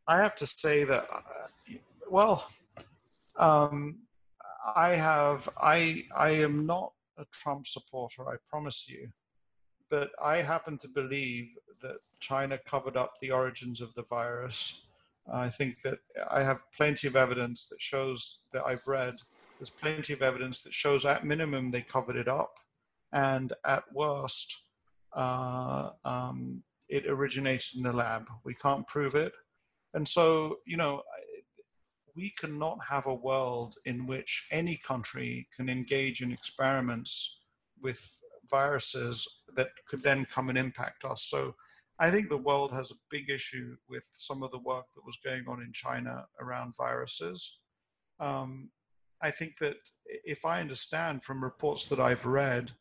[0.07, 1.75] I have to say that, uh,
[2.09, 2.47] well,
[3.37, 3.79] um,
[4.76, 8.28] I have I I am not a Trump supporter.
[8.28, 9.09] I promise you.
[9.89, 11.47] But I happen to believe
[11.82, 14.86] that China covered up the origins of the virus.
[15.32, 15.99] I think that
[16.30, 19.15] I have plenty of evidence that shows that I've read.
[19.59, 22.59] There's plenty of evidence that shows, at minimum, they covered it up,
[23.11, 24.55] and at worst,
[25.13, 28.28] uh, um, it originated in the lab.
[28.43, 29.34] We can't prove it,
[29.93, 31.03] and so you know,
[32.20, 37.43] we cannot have a world in which any country can engage in experiments
[37.82, 41.24] with viruses that could then come and impact us.
[41.24, 41.55] So
[41.97, 45.17] I think the world has a big issue with some of the work that was
[45.24, 47.61] going on in China around viruses.
[48.20, 48.70] Um,
[49.22, 52.72] I think that if I understand from reports that I've read,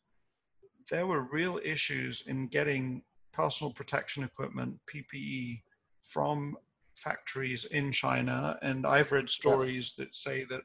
[0.91, 5.61] there were real issues in getting personal protection equipment, PPE,
[6.01, 6.57] from
[7.03, 8.57] factories in China.
[8.61, 10.61] And I've read stories that say that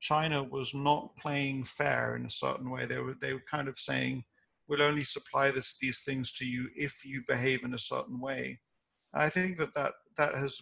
[0.00, 2.86] China was not playing fair in a certain way.
[2.86, 4.24] They were they were kind of saying,
[4.66, 8.60] "We'll only supply this these things to you if you behave in a certain way."
[9.12, 10.60] And I think that that that has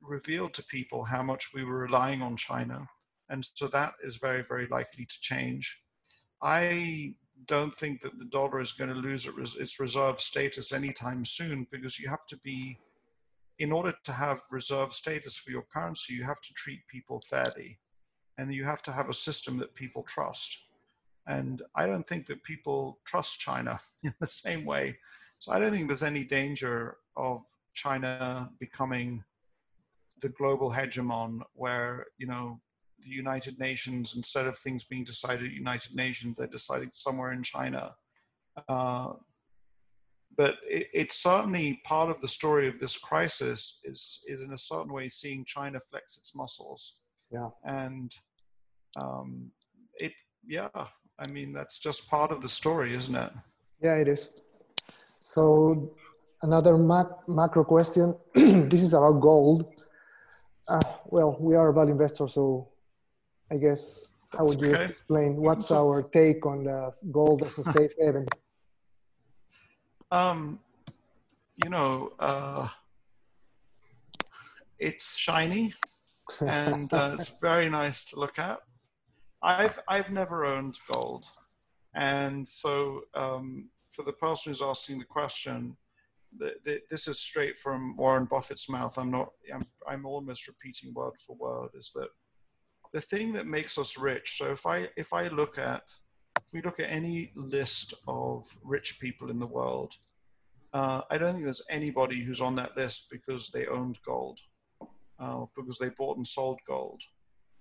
[0.00, 2.86] revealed to people how much we were relying on China,
[3.28, 5.82] and so that is very very likely to change.
[6.42, 7.14] I
[7.46, 11.98] don't think that the dollar is going to lose its reserve status anytime soon because
[11.98, 12.78] you have to be
[13.58, 17.78] in order to have reserve status for your currency, you have to treat people fairly
[18.38, 20.68] and you have to have a system that people trust.
[21.26, 24.98] And I don't think that people trust China in the same way.
[25.38, 27.40] So I don't think there's any danger of
[27.74, 29.24] China becoming
[30.22, 32.60] the global hegemon where, you know,
[33.00, 37.42] the United Nations, instead of things being decided at United Nations, they're decided somewhere in
[37.42, 37.94] China.
[38.68, 39.12] Uh,
[40.36, 44.58] but it, it's certainly part of the story of this crisis is is in a
[44.58, 47.00] certain way seeing China flex its muscles.
[47.30, 47.50] Yeah.
[47.64, 48.14] And
[48.96, 49.50] um,
[49.98, 50.12] it,
[50.46, 50.68] yeah,
[51.18, 53.32] I mean that's just part of the story, isn't it?
[53.80, 54.32] yeah it is
[55.20, 55.92] so
[56.42, 59.64] another mac- macro question this is about gold
[60.68, 62.68] uh, well we are value investors so
[63.52, 64.84] i guess how That's would you okay.
[64.84, 68.26] explain what's our take on the gold as a safe haven
[70.10, 70.60] Um,
[71.62, 72.68] you know, uh,
[74.78, 75.72] it's shiny
[76.46, 78.60] and uh, it's very nice to look at.
[79.42, 81.26] I've I've never owned gold,
[81.94, 85.76] and so um, for the person who's asking the question,
[86.36, 88.96] the, the, this is straight from Warren Buffett's mouth.
[88.98, 89.28] I'm not.
[89.52, 91.70] I'm, I'm almost repeating word for word.
[91.74, 92.08] Is that
[92.92, 94.36] the thing that makes us rich?
[94.38, 95.82] So if I if I look at
[96.46, 99.94] if we look at any list of rich people in the world,
[100.72, 104.38] uh, I don't think there's anybody who's on that list because they owned gold,
[105.18, 107.02] uh, because they bought and sold gold.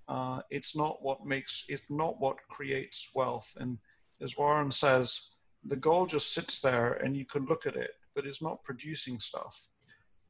[0.07, 3.57] Uh, it's not what makes it's not what creates wealth.
[3.59, 3.79] And
[4.21, 5.31] as Warren says,
[5.63, 9.19] the gold just sits there and you can look at it, but it's not producing
[9.19, 9.67] stuff.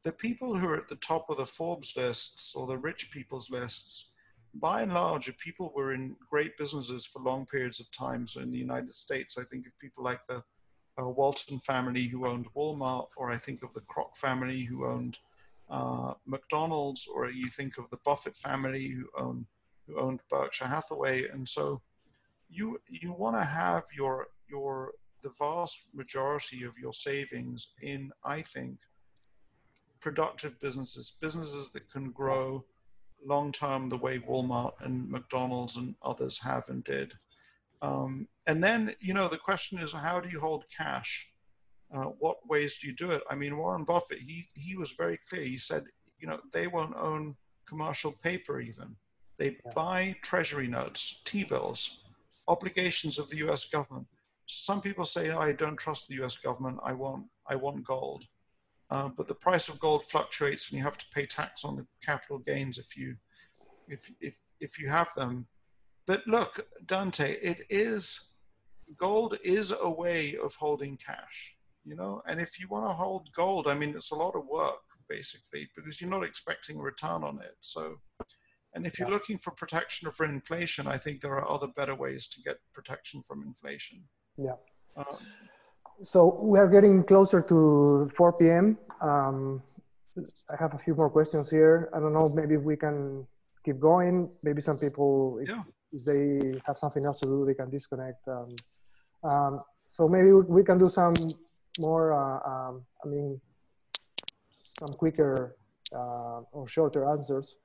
[0.03, 3.49] The people who are at the top of the Forbes lists or the rich people's
[3.49, 4.13] lists,
[4.55, 8.25] by and large, are people were in great businesses for long periods of time.
[8.25, 10.41] So in the United States, I think of people like the
[10.99, 15.17] uh, Walton family who owned Walmart, or I think of the Kroc family who owned
[15.69, 19.45] uh, McDonald's, or you think of the Buffett family who own
[19.87, 21.81] who owned Berkshire Hathaway, and so
[22.49, 28.41] you you want to have your your the vast majority of your savings in I
[28.41, 28.79] think
[29.99, 32.63] productive businesses, businesses that can grow
[33.25, 37.13] long term the way Walmart and McDonald's and others have and did.
[37.81, 41.27] Um, and then, you know, the question is, how do you hold cash?
[41.93, 43.23] Uh, what ways do you do it?
[43.29, 45.43] I mean, Warren Buffett, he, he was very clear.
[45.43, 45.83] He said,
[46.19, 47.35] you know, they won't own
[47.67, 48.95] commercial paper even.
[49.37, 49.73] They Yeah.
[49.73, 52.05] buy treasury notes, T-bills,
[52.47, 53.65] obligations of the U.S.
[53.69, 54.07] government.
[54.45, 56.37] Some people say, I don't trust the U.S.
[56.37, 56.79] government.
[56.83, 58.25] I want, I want gold.
[58.91, 61.85] Uh, but the price of gold fluctuates, and you have to pay tax on the
[62.03, 63.15] capital gains if you,
[63.87, 65.47] if if if you have them.
[66.05, 68.35] But look, Dante, it is
[68.97, 72.21] gold is a way of holding cash, you know.
[72.27, 75.69] And if you want to hold gold, I mean, it's a lot of work basically
[75.75, 77.55] because you're not expecting a return on it.
[77.59, 77.95] So,
[78.73, 82.27] and if you're looking for protection for inflation, I think there are other better ways
[82.29, 84.03] to get protection from inflation.
[84.37, 84.55] Yeah.
[84.97, 85.17] Um,
[86.03, 88.77] So we are getting closer to 4 p.m.
[89.01, 89.61] Um,
[90.49, 91.89] I have a few more questions here.
[91.93, 93.25] I don't know, maybe we can
[93.63, 94.29] keep going.
[94.43, 95.63] Maybe some people, if, Yeah.
[95.93, 98.27] if they have something else to do, they can disconnect.
[98.27, 98.55] Um,
[99.23, 101.13] um, so maybe we, can do some
[101.79, 103.39] more, uh, um, I mean,
[104.79, 105.55] some quicker
[105.93, 107.55] uh, or shorter answers.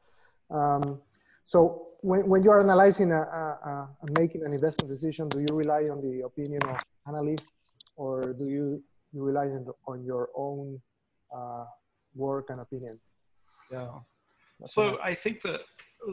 [0.50, 1.00] Um,
[1.44, 6.00] so when, when you are analyzing and making an investment decision, do you rely on
[6.00, 7.70] the opinion of analysts
[8.01, 8.82] or do you,
[9.12, 10.80] you rely on, on your own
[11.36, 11.66] uh,
[12.14, 12.98] work and opinion?
[13.70, 13.90] yeah.
[14.59, 15.61] That's So I think that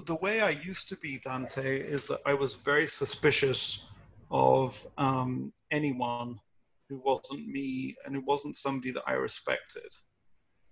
[0.05, 3.89] the way I used to be, Dante, is that I was very suspicious
[4.29, 6.37] of um, anyone
[6.89, 9.89] who wasn't me and who wasn't somebody that I respected.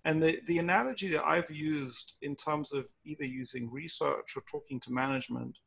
[0.04, 4.82] And the, the analogy that I've used in terms of either using research or talking
[4.82, 5.58] to management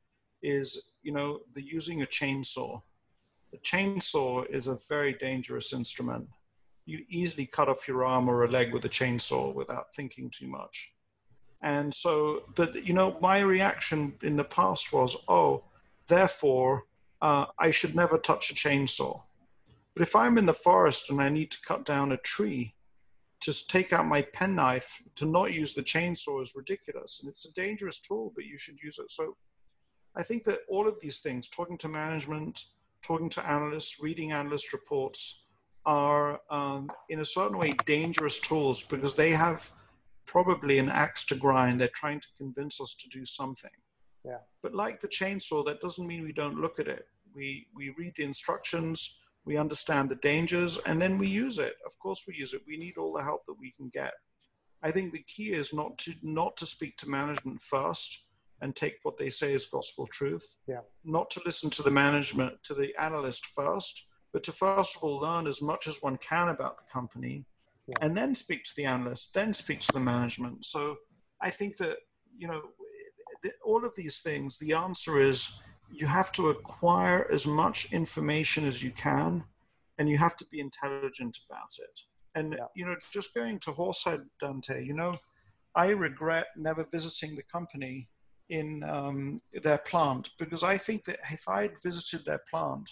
[0.43, 2.81] is, you know, the using a chainsaw.
[3.55, 6.29] A chainsaw is a very dangerous instrument.
[6.87, 10.47] You easily cut off your arm or a leg with a chainsaw without thinking too
[10.47, 10.95] much.
[11.63, 15.65] And so, but you know, my reaction in the past was, oh,
[16.09, 16.85] therefore,
[17.21, 19.21] uh, I should never touch a chainsaw.
[19.95, 22.75] But if I'm in the forest and I need to cut down a tree,
[23.41, 27.21] to take out my penknife to not use the chainsaw is ridiculous.
[27.21, 29.11] And it's a dangerous tool, but you should use it.
[29.11, 29.37] So
[30.17, 32.65] I think that all of these things, talking to management,
[33.03, 35.45] talking to analysts, reading analyst reports,
[35.87, 39.71] are um, in a certain way dangerous tools because they have
[40.27, 41.81] probably an axe to grind.
[41.81, 43.71] They're trying to convince us to do something.
[44.25, 44.39] Yeah.
[44.63, 47.07] But like the chainsaw, that doesn't mean we don't look at it.
[47.35, 51.75] We we read the instructions, we understand the dangers, and then we use it.
[51.87, 52.63] Of course, we use it.
[52.67, 54.13] We need all the help that we can get.
[54.83, 58.28] I think the key is not to not to speak to management first
[58.61, 60.57] and take what they say as gospel truth.
[60.67, 60.81] Yeah.
[61.05, 65.19] Not to listen to the management to the analyst first, but to first of all
[65.19, 67.45] learn as much as one can about the company,
[67.87, 67.95] Yeah.
[68.03, 70.65] and then speak to the analyst, then speak to the management.
[70.65, 70.97] So
[71.41, 71.99] I think that
[72.37, 72.63] you know
[73.65, 74.59] all of these things.
[74.59, 79.45] The answer is you have to acquire as much information as you can,
[79.99, 82.01] and you have to be intelligent about it.
[82.35, 82.67] And Yeah.
[82.75, 84.85] you know, just going to Horsehead, Dante.
[84.85, 85.15] You know,
[85.75, 88.09] I regret never visiting the company
[88.49, 92.89] in um, their plant because I think that if I had visited their plant,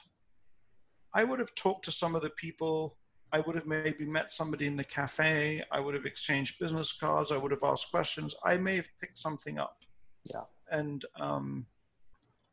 [1.15, 2.97] I would have talked to some of the people.
[3.33, 5.65] I would have maybe met somebody in the cafe.
[5.73, 7.33] I would have exchanged business cards.
[7.33, 8.35] I would have asked questions.
[8.45, 9.79] I may have picked something up.
[10.25, 10.45] Yeah.
[10.71, 11.67] And um,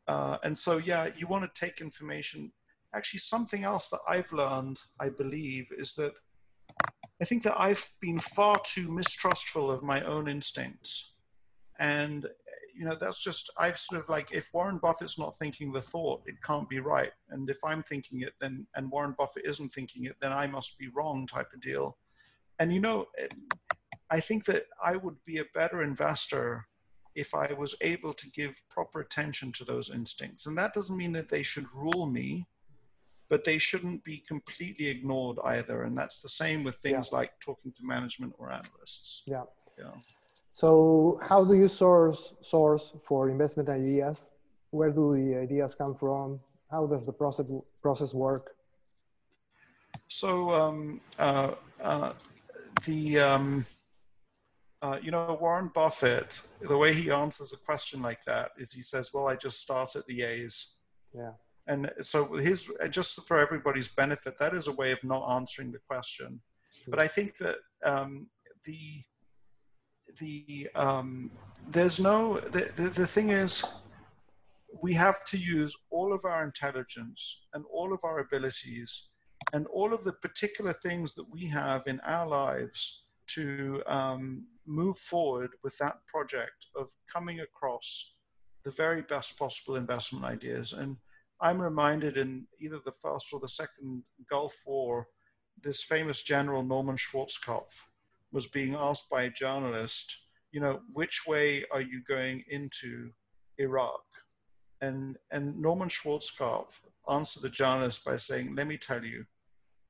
[0.06, 2.52] uh, and so yeah, you want to take information.
[2.94, 6.12] Actually, something else that I've learned, I believe, is that
[7.20, 11.16] I think that I've been far too mistrustful of my own instincts,
[11.78, 12.26] and
[12.76, 16.22] you know that's just I've sort of like if Warren Buffett's not thinking the thought,
[16.26, 20.04] it can't be right, and if I'm thinking it, then and Warren Buffett isn't thinking
[20.04, 21.96] it, then I must be wrong, type of deal.
[22.58, 23.28] And you know, eh,
[24.10, 26.66] I think that I would be a better investor
[27.14, 31.12] if I was able to give proper attention to those instincts, and that doesn't mean
[31.12, 32.46] that they should rule me
[33.28, 35.82] but they shouldn't be completely ignored either.
[35.82, 39.22] And that's the same with things like talking to management or analysts.
[39.26, 39.44] Yeah.
[39.78, 39.92] Yeah.
[40.54, 44.28] So how do you source source for investment ideas?
[44.70, 46.38] Where do the ideas come from?
[46.70, 47.50] How does the process
[47.82, 48.54] process work?
[50.06, 52.12] So um, uh, uh,
[52.86, 53.64] the um,
[54.80, 58.82] uh, you know Warren Buffett, the way he answers a question like that is he
[58.82, 60.76] says, "Well, I just start at the A's."
[61.12, 61.32] Yeah.
[61.66, 65.80] And so his just for everybody's benefit, that is a way of not answering the
[65.90, 66.40] question.
[66.86, 68.28] But I think that um,
[68.64, 69.02] the
[70.18, 71.30] the um,
[71.68, 73.64] there's no the, the the thing is
[74.82, 79.10] we have to use all of our intelligence and all of our abilities
[79.52, 84.96] and all of the particular things that we have in our lives to um, move
[84.96, 88.18] forward with that project of coming across
[88.64, 90.72] the very best possible investment ideas.
[90.72, 90.96] And
[91.40, 95.06] I'm reminded in either the first or the second Gulf War,
[95.62, 97.84] this famous general Norman Schwarzkopf
[98.34, 103.10] was being asked by a journalist, you know, which way are you going into
[103.58, 104.02] Iraq?
[104.80, 109.24] And, and Norman Schwarzkopf answered the journalist by saying, let me tell you,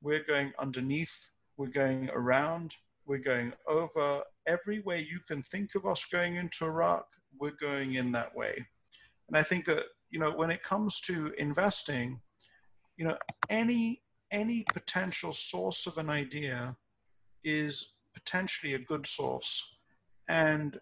[0.01, 2.75] we're going underneath, we're going around,
[3.07, 7.07] we're going over every way you can think of us going into Iraq,
[7.39, 8.63] we're going in that way.
[9.27, 12.21] And I think that, you know, when it comes to investing,
[12.95, 13.17] you know,
[13.49, 16.75] any any potential source of an idea
[17.43, 19.79] is potentially a good source.
[20.27, 20.79] And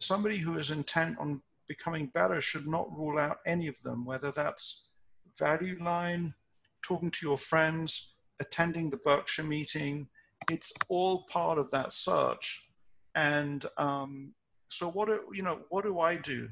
[0.00, 4.30] somebody who is intent on becoming better should not rule out any of them, whether
[4.30, 4.90] that's
[5.38, 6.34] value line,
[6.82, 10.08] talking to your friends, attending the Berkshire meeting.
[10.50, 12.68] It's all part of that search.
[13.14, 14.34] And um,
[14.68, 15.60] so, what do you know?
[15.70, 16.48] What do I do?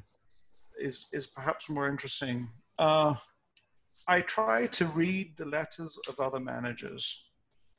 [0.79, 2.47] Is is perhaps more interesting.
[2.79, 3.15] Uh,
[4.07, 7.29] I try to read the letters of other managers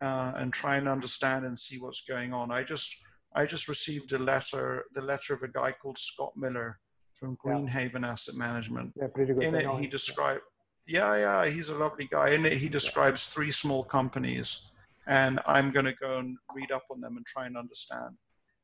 [0.04, 2.50] uh, and try and understand and see what's going on.
[2.50, 2.94] I just
[3.34, 6.78] I just received a letter, the letter of a guy called Scott Miller
[7.14, 8.08] from Greenhaven yeah.
[8.08, 8.92] Asset Management.
[8.96, 9.42] Yeah, pretty good.
[9.42, 10.42] In it, he described.
[10.86, 12.30] Yeah, yeah, he's a lovely guy.
[12.30, 14.70] In it, he describes three small companies,
[15.06, 18.16] and I'm going to go and read up on them and try and understand.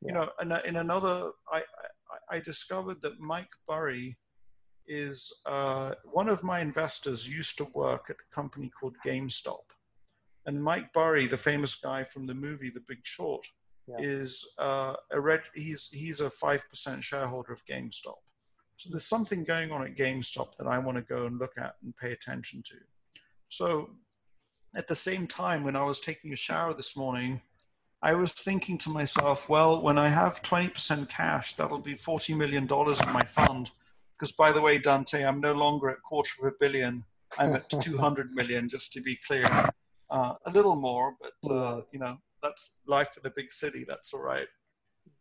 [0.02, 0.08] Yeah.
[0.08, 4.16] You know, in, in another, I, I, I discovered that Mike Burry
[4.86, 9.64] is uh, one of my investors used to work at a company called GameStop.
[10.50, 13.46] And Mike Burry, the famous guy from the movie The Big Short,
[13.86, 13.94] yeah.
[14.00, 18.18] is uh, a reg- he's he's a five percent shareholder of GameStop.
[18.76, 21.76] So there's something going on at GameStop that I want to go and look at
[21.84, 22.74] and pay attention to.
[23.48, 23.90] So
[24.74, 27.42] at the same time, when I was taking a shower this morning,
[28.02, 32.64] I was thinking to myself, well, when I have 20% cash, that'll be $40 million
[32.64, 33.70] in my fund.
[34.18, 37.04] Because by the way, Dante, I'm no longer at quarter of a billion.
[37.38, 39.70] I'm at 200 million, just to be clear.
[40.10, 43.84] Uh, a little more, but uh, you know that's life in a big city.
[43.86, 44.48] That's all right.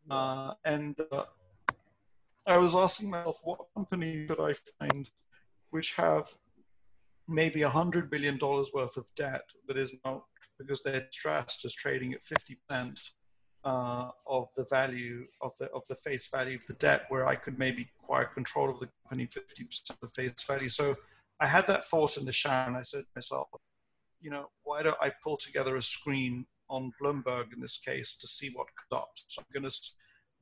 [0.09, 1.25] Uh, and uh,
[2.47, 5.09] I was asking myself, what company could I find
[5.69, 6.27] which have
[7.27, 10.23] maybe a hundred billion dollars worth of debt that is now
[10.57, 12.99] because they're stressed as trading at 50 percent
[13.63, 17.35] uh, of the value of the of the face value of the debt, where I
[17.35, 20.69] could maybe acquire control of the company 50% of the face value.
[20.69, 20.95] So
[21.39, 23.49] I had that thought in the shower, and I said to myself,
[24.22, 28.28] you know, why don't I pull together a screen on Bloomberg in this case to
[28.28, 29.09] see what comes up?
[29.15, 29.82] So I'm going to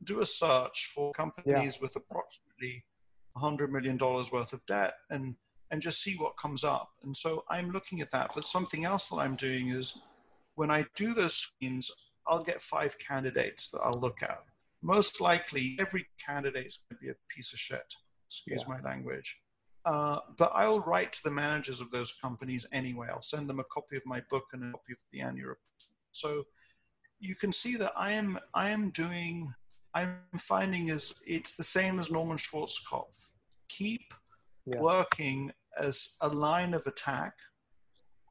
[0.03, 1.81] do a search for companies yeah.
[1.81, 2.83] with approximately
[3.33, 5.35] 100 million dollars worth of debt, and
[5.71, 6.89] and just see what comes up.
[7.03, 8.31] And so I'm looking at that.
[8.33, 10.01] But something else that I'm doing is
[10.55, 11.91] when I do those screens,
[12.25, 14.43] I'll get five candidates that I'll look at.
[14.81, 17.93] Most likely, every candidate is going to be a piece of shit.
[18.27, 18.75] Excuse yeah.
[18.75, 19.41] my language.
[19.87, 23.07] Uh, but I'll write to the managers of those companies anyway.
[23.09, 25.81] I'll send them a copy of my book and a copy of the annual report.
[26.11, 26.43] So
[27.19, 29.53] you can see that I am I am doing
[29.93, 33.31] I'm finding is it's the same as Norman Schwarzkopf.
[33.69, 34.13] Keep
[34.65, 34.81] yeah.
[34.81, 37.33] working as a line of attack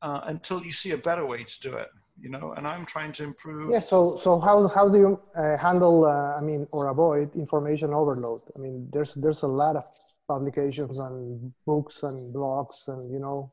[0.02, 1.88] uh, until you see a better way to do it
[2.20, 5.56] you know and i'm trying to improve yeah so so how, how do you uh,
[5.56, 9.84] handle uh, i mean or avoid information overload i mean there's there's a lot of
[10.28, 13.52] publications and books and blogs and you know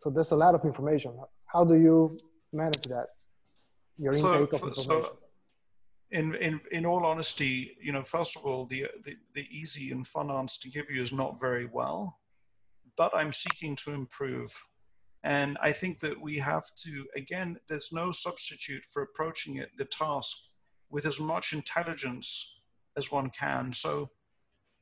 [0.00, 1.12] so there's a lot of information.
[1.44, 2.18] How do you
[2.54, 3.08] manage that?
[3.98, 5.18] Your so, of information so
[6.10, 10.06] in, in, in all honesty, you know, first of all, the, the, the easy and
[10.06, 12.18] fun answer to give you is not very well,
[12.96, 14.50] but I'm seeking to improve.
[15.22, 19.84] And I think that we have to, again, there's no substitute for approaching it, the
[19.84, 20.34] task
[20.88, 22.62] with as much intelligence
[22.96, 23.74] as one can.
[23.74, 24.08] So,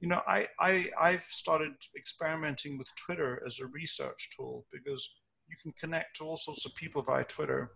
[0.01, 5.57] you know, I, I, I've started experimenting with Twitter as a research tool because you
[5.63, 7.73] can connect to all sorts of people via Twitter.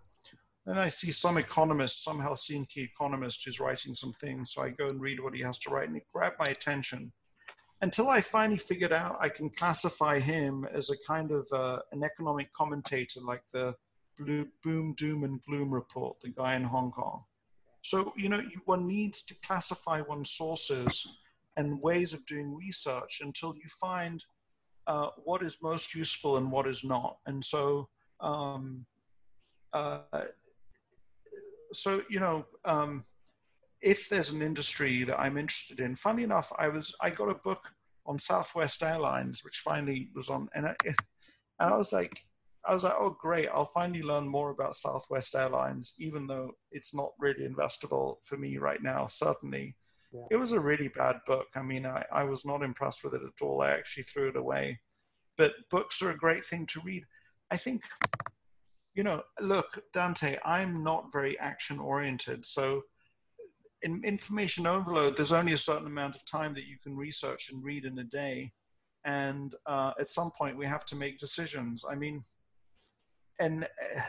[0.66, 4.52] And I see some economist, some Helsinki economist who's writing some things.
[4.52, 7.12] So I go and read what he has to write and it grabbed my attention
[7.80, 12.04] until I finally figured out I can classify him as a kind of uh, an
[12.04, 13.74] economic commentator like the
[14.62, 17.24] Boom, Doom, and Gloom report, the guy in Hong Kong.
[17.80, 21.21] So, you know, one needs to classify one's sources
[21.56, 24.24] and ways of doing research until you find
[24.86, 27.16] uh, what is most useful and what is not.
[27.26, 27.88] And so,
[28.20, 28.84] um,
[29.72, 30.00] uh,
[31.72, 33.02] so you know, um,
[33.80, 37.34] if there's an industry that I'm interested in, funny enough, I was I got a
[37.34, 37.70] book
[38.06, 40.96] on Southwest Airlines, which finally was on, and I, and
[41.60, 42.18] I was like,
[42.64, 46.94] I was like, oh great, I'll finally learn more about Southwest Airlines, even though it's
[46.94, 49.06] not really investable for me right now.
[49.06, 49.76] Certainly,
[50.12, 50.26] yeah.
[50.30, 51.46] it was a really bad book.
[51.56, 53.62] I mean, I, I was not impressed with it at all.
[53.62, 54.80] I actually threw it away.
[55.36, 57.04] but books are a great thing to read.
[57.50, 57.82] I think,
[58.94, 62.44] you know, look, Dante, I'm not very action oriented.
[62.44, 62.82] So
[63.82, 67.64] in information overload, there's only a certain amount of time that you can research and
[67.64, 68.52] read in a day.
[69.04, 71.84] And uh, at some point, we have to make decisions.
[71.88, 72.20] I mean,
[73.40, 74.00] and uh,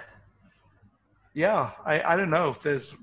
[1.33, 2.95] yeah, I, I don't know if there's,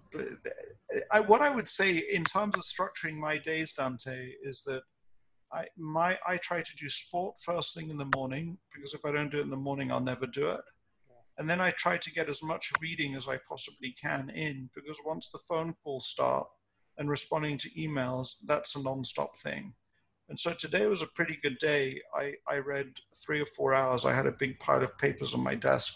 [1.11, 4.83] I, what I would say in terms of structuring my days, Dante, is that
[5.53, 9.11] I my I try to do sport first thing in the morning because if I
[9.11, 10.61] don't do it in the morning, I'll never do it.
[11.39, 14.99] And then I try to get as much reading as I possibly can in because
[15.05, 16.47] once the phone calls start
[16.99, 19.73] and responding to emails, that's a non-stop thing.
[20.29, 22.01] And so today was a pretty good day.
[22.15, 22.93] I, I read
[23.25, 24.05] three or four hours.
[24.05, 25.95] I had a big pile of papers on my desk.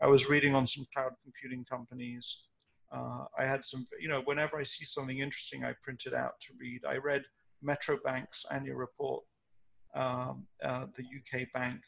[0.00, 2.46] I was reading on some cloud computing companies.
[2.92, 6.40] Uh, I had some, you know, whenever I see something interesting, I print it out
[6.40, 6.84] to read.
[6.86, 7.22] I read
[7.62, 9.22] Metro Bank's annual report,
[9.94, 11.80] um, uh, the UK bank.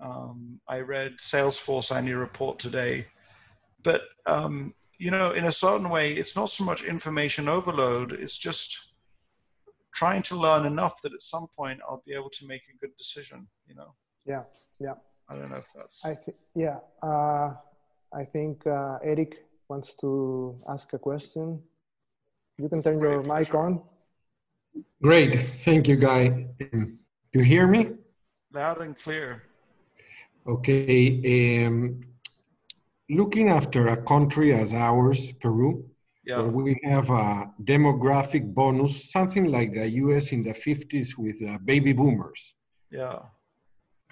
[0.00, 3.06] Um, I read Salesforce annual report today.
[3.82, 8.38] But, um, you know, in a certain way, it's not so much information overload, it's
[8.38, 8.94] just
[9.94, 12.94] trying to learn enough that at some point I'll be able to make a good
[12.96, 13.94] decision, you know?
[14.24, 14.42] Yeah,
[14.78, 14.94] yeah.
[15.28, 16.04] I don't know if that's.
[16.06, 17.54] I th- yeah, uh,
[18.12, 21.60] I think uh, Eric wants to ask a question.
[22.58, 23.82] You can turn your mic on.
[25.02, 25.34] Great,
[25.66, 26.46] thank you, Guy.
[27.32, 27.90] You hear me?
[28.52, 29.44] Loud and clear.
[30.46, 31.66] Okay.
[31.66, 32.00] Um,
[33.10, 35.84] looking after a country as ours, Peru,
[36.24, 36.40] Yeah.
[36.40, 41.58] where we have a demographic bonus, something like the US in the 50s with uh,
[41.64, 42.54] baby boomers.
[42.90, 43.18] Yeah.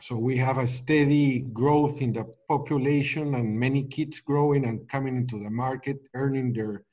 [0.00, 5.16] So we have a steady growth in the population and many kids growing and coming
[5.16, 6.84] into the market, earning their,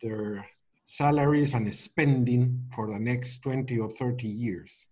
[0.00, 0.46] their
[0.84, 4.88] salaries and spending for the next 20 or 30 years.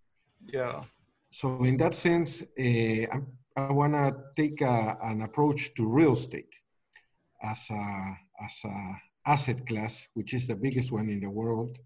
[0.51, 0.83] Yeah.
[1.29, 3.19] So in that sense, uh, I,
[3.57, 6.55] I want to take a, an approach to real estate
[7.43, 8.95] as a, as a
[9.25, 11.77] asset class, which is the biggest one in the world,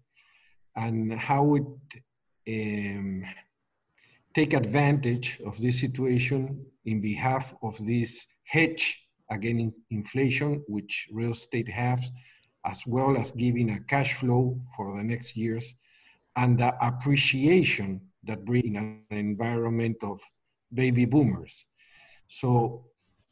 [0.76, 1.64] and how it
[2.48, 3.24] um,
[4.36, 11.70] take advantage of this situation in behalf of this hedge against inflation, which real estate
[11.70, 12.12] has,
[12.66, 15.74] as well as giving a cash flow for the next years,
[16.36, 20.20] and the appreciation that bring an environment of
[20.74, 21.64] baby boomers.
[22.28, 22.84] So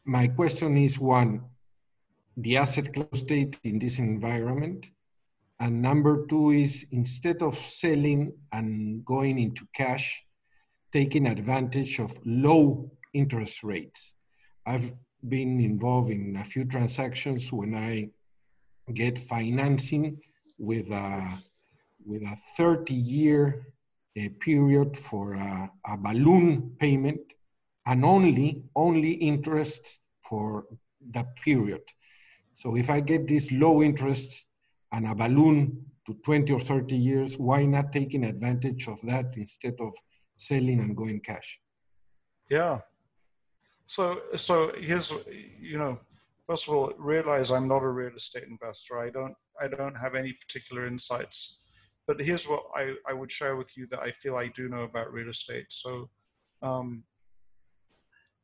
[0.07, 1.45] my question is one,
[2.39, 4.87] the asset class state in this environment.
[5.61, 10.25] And number two is instead of selling and going into cash,
[10.95, 14.15] taking advantage of low interest rates.
[14.65, 14.95] I've
[15.29, 18.11] been involved in a few transactions when I
[18.95, 20.21] get financing
[20.57, 21.41] with a,
[22.07, 23.67] with a 30 year
[24.17, 27.23] uh, period for a, a balloon payment
[27.87, 30.65] and only, only interests for
[31.11, 31.83] the period.
[32.53, 34.47] So if I get these low interests
[34.93, 39.75] and a balloon to 20 or 30 years, why not taking advantage of that instead
[39.81, 39.93] of
[40.37, 41.61] selling and going cash?
[42.51, 42.81] Yeah.
[43.85, 45.13] So, so here's,
[45.61, 45.99] you know,
[46.47, 48.99] first of all, realize I'm not a real estate investor.
[48.99, 51.65] I don't, I don't have any particular insights.
[52.07, 54.83] But here's what I, I would share with you that I feel I do know
[54.83, 55.67] about real estate.
[55.71, 56.11] So,
[56.63, 57.05] um,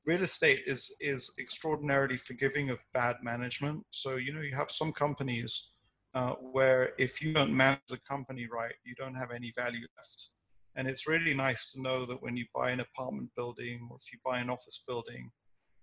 [0.07, 3.85] real estate is is extraordinarily forgiving of bad management.
[3.91, 5.73] So you know you have some companies
[6.15, 10.29] uh, where if you don't manage the company right, you don't have any value left.
[10.77, 14.13] And it's really nice to know that when you buy an apartment building or if
[14.13, 15.31] you buy an office building,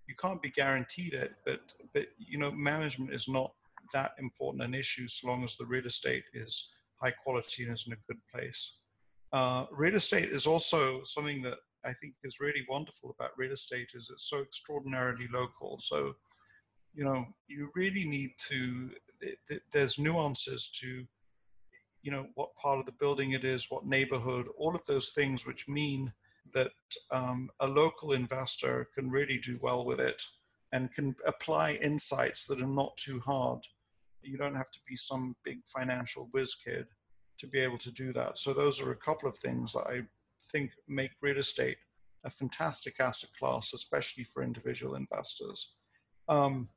[0.07, 1.59] you can't be guaranteed it, but
[1.93, 3.51] but you know management is not
[3.93, 7.85] that important an issue so long as the real estate is high quality and is
[7.87, 8.79] in a good place.
[9.33, 13.91] Uh, real estate is also something that I think is really wonderful about real estate
[13.93, 15.77] is it's so extraordinarily local.
[15.79, 16.13] So,
[16.93, 18.89] you know, you really need to,
[19.71, 21.05] there's nuances to,
[22.07, 25.45] you know, what part of the building it is, what neighborhood, all of those things
[25.45, 26.09] which mean
[26.53, 26.71] that
[27.11, 30.23] um, a local investor can really do well with it
[30.71, 33.59] and can apply insights that are not too hard.
[34.21, 36.85] You don't have to be some big financial whiz kid
[37.39, 38.39] to be able to do that.
[38.39, 39.99] So those are a couple of things that I
[40.53, 41.75] think make real estate
[42.23, 45.75] a fantastic asset class, especially for individual investors.
[46.29, 46.69] Um,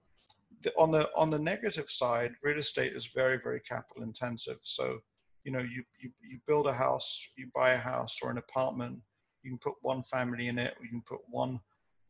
[0.63, 4.59] the, on the on the negative side, real estate is very very capital intensive.
[4.63, 4.99] So
[5.45, 8.99] you know you, you you build a house, you buy a house or an apartment,
[9.43, 11.61] you can put one family in it, you can put one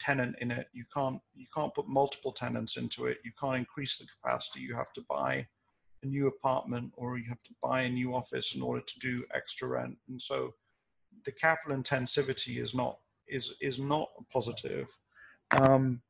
[0.00, 0.68] tenant in it.
[0.72, 3.18] You can't you can't put multiple tenants into it.
[3.24, 4.60] You can't increase the capacity.
[4.60, 5.46] You have to buy
[6.02, 9.24] a new apartment or you have to buy a new office in order to do
[9.34, 9.96] extra rent.
[10.08, 10.54] And so
[11.24, 14.88] the capital intensivity is not is is not positive.
[15.52, 16.00] Um,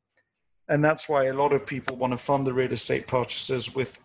[0.69, 4.01] and that's why a lot of people want to fund the real estate purchases with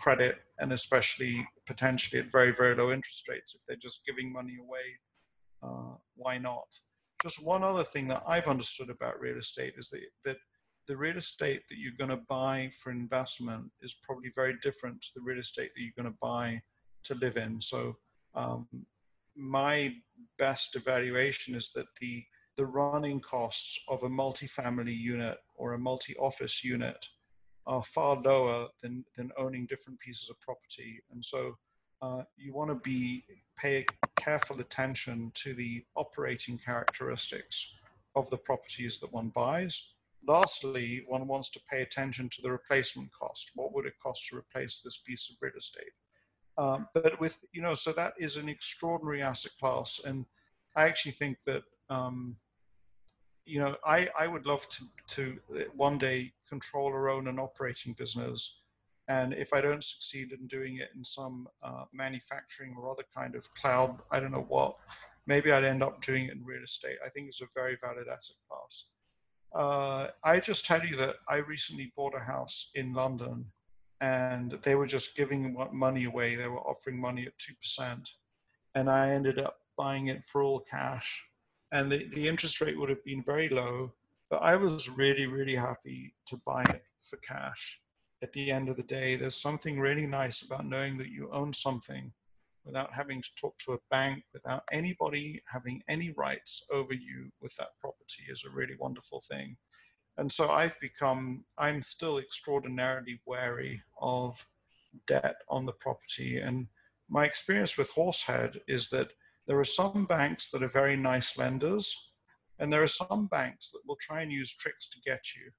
[0.00, 3.54] credit and especially potentially at very very low interest rates.
[3.54, 4.86] If they're just giving money away
[5.62, 6.74] uh, why not?
[7.22, 10.38] Just one other thing that i've understood about real estate is that, that
[10.86, 15.08] the real estate that you're going to buy for investment is probably very different to
[15.14, 16.60] the real estate that you're going to buy
[17.04, 17.60] to live in.
[17.60, 17.96] So
[18.34, 18.66] um,
[19.36, 19.94] my
[20.38, 22.24] best evaluation is that the
[22.56, 27.06] the running costs of a multifamily unit or a multi-office unit
[27.66, 31.00] are far lower than, than owning different pieces of property.
[31.12, 31.56] And so
[32.02, 33.24] uh, you want to be
[33.58, 33.84] pay
[34.16, 37.78] careful attention to the operating characteristics
[38.16, 39.92] of the properties that one buys.
[40.26, 43.52] Lastly, one wants to pay attention to the replacement cost.
[43.54, 45.92] What would it cost to replace this piece of real estate?
[46.58, 50.02] Um, but with, you know, so that is an extraordinary asset class.
[50.04, 50.26] And
[50.76, 52.36] I actually think that um,
[53.50, 55.38] you know, I, I would love to, to
[55.74, 58.62] one day control or own an operating business.
[59.08, 63.34] And if I don't succeed in doing it in some uh, manufacturing or other kind
[63.34, 64.76] of cloud, I don't know what,
[65.26, 66.98] maybe I'd end up doing it in real estate.
[67.04, 68.90] I think it's a very valid asset class.
[69.52, 73.46] Uh, I just tell you that I recently bought a house in London
[74.00, 76.36] and they were just giving money away.
[76.36, 78.08] They were offering money at 2%.
[78.76, 81.29] And I ended up buying it for all cash
[81.72, 83.92] and the, the interest rate would have been very low.
[84.28, 87.80] But I was really, really happy to buy it for cash.
[88.22, 91.52] At the end of the day, there's something really nice about knowing that you own
[91.52, 92.12] something
[92.64, 97.54] without having to talk to a bank, without anybody having any rights over you with
[97.56, 99.56] that property is a really wonderful thing.
[100.18, 104.44] And so I've become, I'm still extraordinarily wary of
[105.06, 106.38] debt on the property.
[106.38, 106.66] And
[107.08, 109.12] my experience with Horsehead is that
[109.50, 112.12] there are some banks that are very nice lenders,
[112.60, 115.50] and there are some banks that will try and use tricks to get you.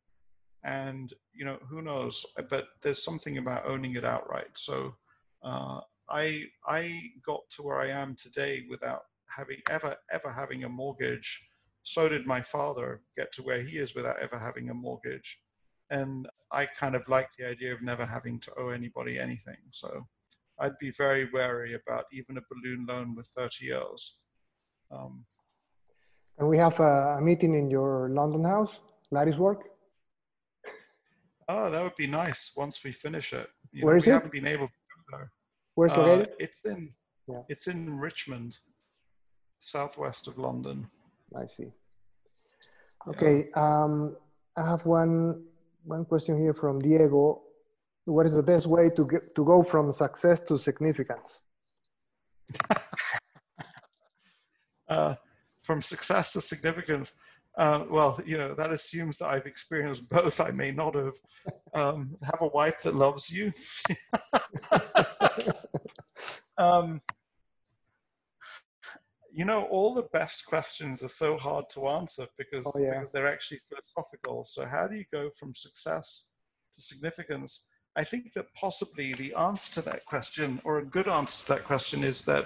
[0.63, 2.25] And you know, who knows?
[2.49, 4.57] But there's something about owning it outright.
[4.57, 4.95] So
[5.43, 10.69] uh, I I got to where I am today without having ever ever having a
[10.69, 11.49] mortgage.
[11.83, 15.41] So did my father get to where he is without ever having a mortgage.
[15.89, 19.57] And I kind of like the idea of never having to owe anybody anything.
[19.71, 20.07] So
[20.61, 24.19] I'd be very wary about even a balloon loan with 30 years.
[24.91, 25.25] Um,
[26.37, 29.69] and we have a, meeting in your London house, Larry's work.
[31.49, 33.49] Oh, that would be nice once we finish it.
[33.71, 34.13] You Where know, is we it?
[34.13, 35.31] haven't been able to go there.
[35.75, 36.89] Where's uh, It's in
[37.27, 37.41] yeah.
[37.49, 38.57] it's in Richmond,
[39.57, 40.85] southwest of London.
[41.35, 41.71] I see.
[43.07, 43.83] Okay, yeah.
[43.83, 44.15] um,
[44.57, 45.43] I have one
[45.83, 47.41] one question here from Diego
[48.05, 51.41] what is the best way to get to go from success to significance?
[54.89, 55.15] uh,
[55.59, 57.13] from success to significance.
[57.57, 60.39] Uh, well, you know that assumes that I've experienced both.
[60.39, 61.15] I may not have.
[61.73, 63.51] Um, have a wife that loves you.
[66.57, 66.99] um,
[69.33, 72.91] you know, all the best questions are so hard to answer because, oh, yeah.
[72.91, 74.43] because they're actually philosophical.
[74.43, 76.27] So, how do you go from success
[76.73, 77.67] to significance?
[77.95, 81.65] I think that possibly the answer to that question, or a good answer to that
[81.65, 82.45] question, is that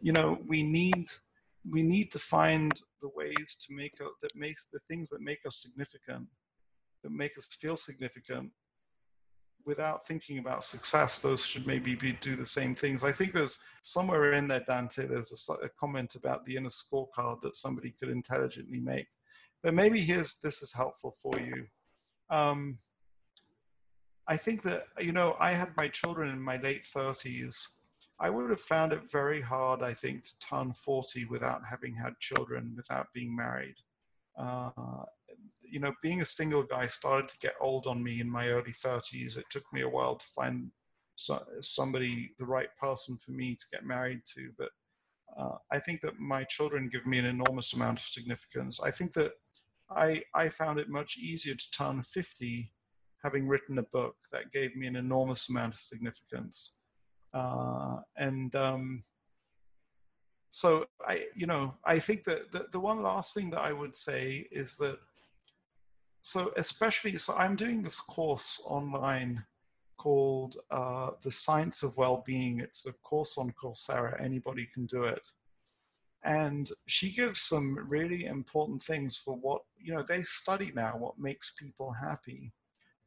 [0.00, 1.06] you know we need
[1.68, 5.40] we need to find the ways to make a, that makes the things that make
[5.46, 6.26] us significant,
[7.02, 8.50] that make us feel significant,
[9.64, 11.20] without thinking about success.
[11.20, 13.04] Those should maybe be do the same things.
[13.04, 15.06] I think there's somewhere in there, Dante.
[15.06, 19.08] There's a, a comment about the inner scorecard that somebody could intelligently make.
[19.62, 21.66] But maybe here's this is helpful for you.
[22.30, 22.76] Um,
[24.28, 27.66] I think that, you know, I had my children in my late 30s.
[28.20, 32.18] I would have found it very hard, I think, to turn 40 without having had
[32.20, 33.76] children, without being married.
[34.36, 35.04] Uh,
[35.62, 38.72] you know, being a single guy started to get old on me in my early
[38.72, 39.38] 30s.
[39.38, 40.70] It took me a while to find
[41.16, 44.50] so, somebody, the right person for me to get married to.
[44.58, 44.70] But
[45.38, 48.78] uh, I think that my children give me an enormous amount of significance.
[48.80, 49.32] I think that
[49.90, 52.70] I, I found it much easier to turn 50
[53.22, 56.80] having written a book that gave me an enormous amount of significance.
[57.34, 59.00] Uh, and um,
[60.50, 63.94] so I, you know, I think that the, the one last thing that I would
[63.94, 64.98] say is that,
[66.20, 69.44] so especially, so I'm doing this course online
[69.98, 72.60] called uh, The Science of Well-Being.
[72.60, 75.26] It's a course on Coursera, anybody can do it.
[76.24, 81.18] And she gives some really important things for what, you know, they study now what
[81.18, 82.52] makes people happy.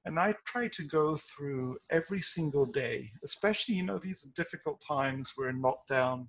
[0.05, 4.81] And I try to go through every single day, especially, you know, these are difficult
[4.85, 5.33] times.
[5.37, 6.27] We're in lockdown,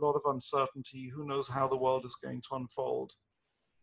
[0.00, 1.10] a lot of uncertainty.
[1.14, 3.12] Who knows how the world is going to unfold?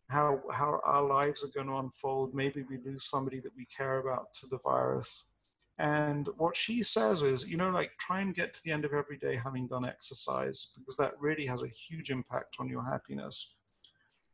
[0.10, 2.34] how how our lives are going to unfold.
[2.34, 5.34] Maybe we lose somebody that we care about to the virus.
[5.80, 8.94] And what she says is, you know, like try and get to the end of
[8.94, 13.56] every day having done exercise because that really has a huge impact on your happiness.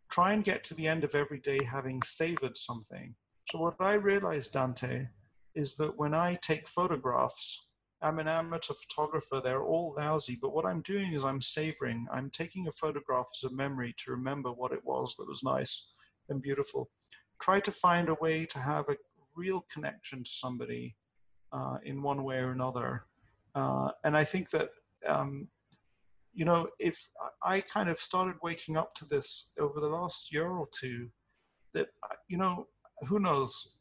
[0.10, 3.16] Try and get to the end of every day having savored something.
[3.50, 5.08] So, what I realized, Dante,
[5.56, 7.72] is that when I take photographs,
[8.02, 12.06] I'm an amateur photographer, they're all lousy, but what I'm doing is I'm savoring.
[12.12, 15.94] I'm taking a photograph as a memory to remember what it was that was nice
[16.30, 16.90] and beautiful.
[17.40, 18.98] Try to find a way to have a
[19.36, 20.96] real connection to somebody
[21.54, 23.06] uh, in one way or another.
[23.56, 24.70] Uh, and I think that,
[25.06, 25.48] um,
[26.34, 27.08] you know, if
[27.42, 31.10] I kind of started waking up to this over the last year or two,
[31.74, 31.88] that,
[32.28, 32.68] you know,
[33.06, 33.80] who knows?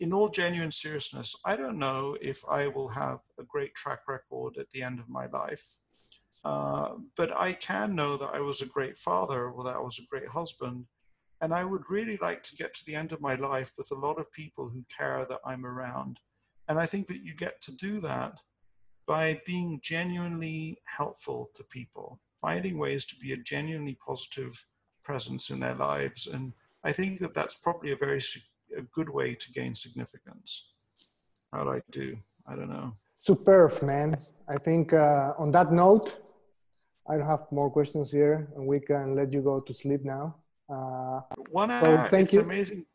[0.00, 4.56] In all genuine seriousness, I don't know if I will have a great track record
[4.58, 5.64] at the end of my life.
[6.44, 9.98] Uh, but I can know that I was a great father or that I was
[9.98, 10.84] a great husband.
[11.40, 13.98] And I would really like to get to the end of my life with a
[14.06, 16.18] lot of people who care that I'm around
[16.68, 18.40] and I think that you get to do that
[19.06, 24.64] by being genuinely helpful to people, finding ways to be a genuinely positive
[25.02, 26.26] presence in their lives.
[26.26, 28.20] And I think that that's probably a very
[28.76, 30.72] a good way to gain significance.
[31.52, 32.14] How do I do?
[32.48, 32.92] I don't know.
[33.22, 34.16] Superb, man.
[34.48, 36.06] I think uh, on that note,
[37.08, 40.36] I don't have more questions here, and we can let you go to sleep now.
[40.68, 41.20] Uh,
[41.50, 41.84] One hour.
[42.04, 42.40] So thank it's you.
[42.40, 42.86] amazing.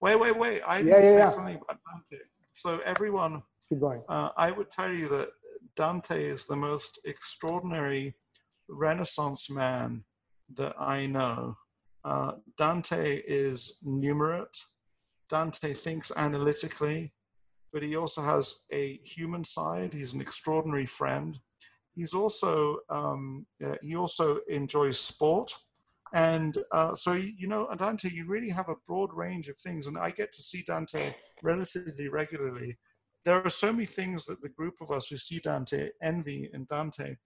[0.00, 0.62] Wait, wait, wait.
[0.66, 1.24] I yeah, yeah, say yeah.
[1.26, 2.22] something about Dante.
[2.52, 4.02] So everyone, keep going.
[4.08, 5.28] Uh, I would tell you that
[5.76, 8.14] Dante is the most extraordinary
[8.68, 10.04] Renaissance man
[10.54, 11.54] that I know.
[12.04, 14.56] Uh, Dante is numerate.
[15.30, 17.12] Dante thinks analytically,
[17.72, 19.92] but he also has a human side.
[19.92, 21.38] He's an extraordinary friend.
[21.94, 25.52] He's also um, uh, he also enjoys sport,
[26.12, 29.96] and uh, so you know, Dante, you really have a broad range of things, and
[29.96, 32.76] I get to see Dante relatively regularly.
[33.24, 36.64] There are so many things that the group of us who see Dante envy in
[36.64, 37.16] Dante.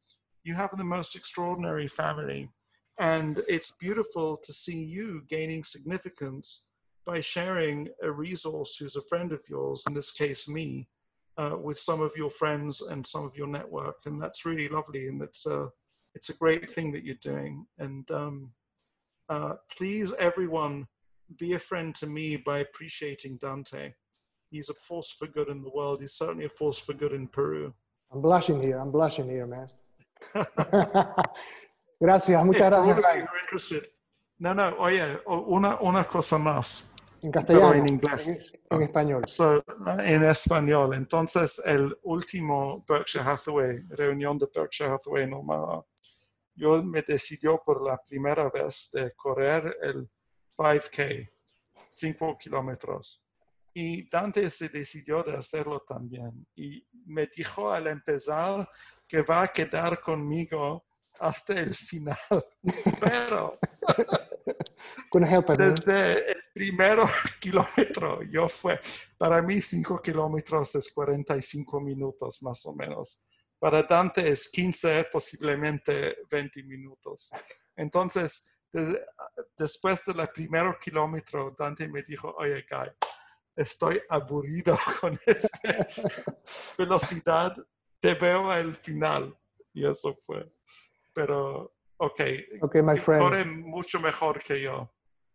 [0.42, 2.50] You have the most extraordinary family,
[2.98, 6.68] and it's beautiful to see you gaining significance
[7.04, 10.88] by sharing a resource who's a friend of yours, in this case, me,
[11.36, 15.08] uh, with some of your friends and some of your network, and that's really lovely,
[15.08, 15.68] and it's a
[16.14, 17.66] it's a great thing that you're doing.
[17.78, 18.52] And um,
[19.28, 20.86] uh, please, everyone,
[21.40, 23.94] be a friend to me by appreciating Dante
[24.54, 26.00] he's a force for good in the world.
[26.00, 27.74] He's certainly a force for good in Peru.
[28.12, 28.78] I'm blushing here.
[28.78, 29.66] I'm blushing here, man.
[32.00, 33.16] gracias, muchas gracias.
[33.16, 33.86] You're interested.
[34.38, 36.93] No, no, oye, una, una cosa más.
[37.24, 37.70] En castellano.
[37.70, 38.52] Pero en inglés.
[38.68, 39.22] En, en español.
[39.26, 39.64] So,
[40.04, 40.94] en español.
[40.94, 45.82] Entonces, el último Berkshire Hathaway, reunión de Berkshire Hathaway Omaha,
[46.54, 50.08] yo me decidió por la primera vez de correr el
[50.56, 51.30] 5K,
[51.88, 53.24] 5 kilómetros.
[53.72, 56.46] Y Dante se decidió de hacerlo también.
[56.54, 58.68] Y me dijo al empezar
[59.08, 60.84] que va a quedar conmigo
[61.18, 62.16] hasta el final.
[63.00, 63.54] Pero
[65.56, 66.98] desde el primer
[67.40, 68.78] kilómetro yo fue,
[69.18, 73.26] para mí 5 kilómetros es 45 minutos más o menos.
[73.58, 77.30] Para Dante es 15, posiblemente 20 minutos.
[77.76, 78.58] Entonces,
[79.56, 82.90] después del primer kilómetro, Dante me dijo, oye, Guy,
[83.56, 85.86] estoy aburrido con esta
[86.78, 87.56] velocidad,
[88.00, 89.36] te veo al final.
[89.72, 90.52] Y eso fue.
[91.12, 92.20] Pero, ok.
[92.62, 93.22] Ok, my friend.
[93.22, 94.93] Corre mucho mejor que yo.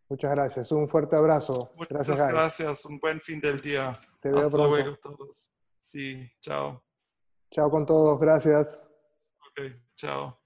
[0.10, 0.72] Muchas gracias.
[0.72, 1.72] Un fuerte abrazo.
[1.76, 2.32] Muchas gracias.
[2.32, 2.86] gracias.
[2.86, 4.00] Un buen fin del día.
[4.20, 4.76] Te veo Hasta pronto.
[4.76, 5.52] luego todos.
[5.80, 6.84] Sí, chao.
[7.52, 8.20] Chao con todos.
[8.20, 8.88] Gracias.
[9.52, 10.39] Ok, chao.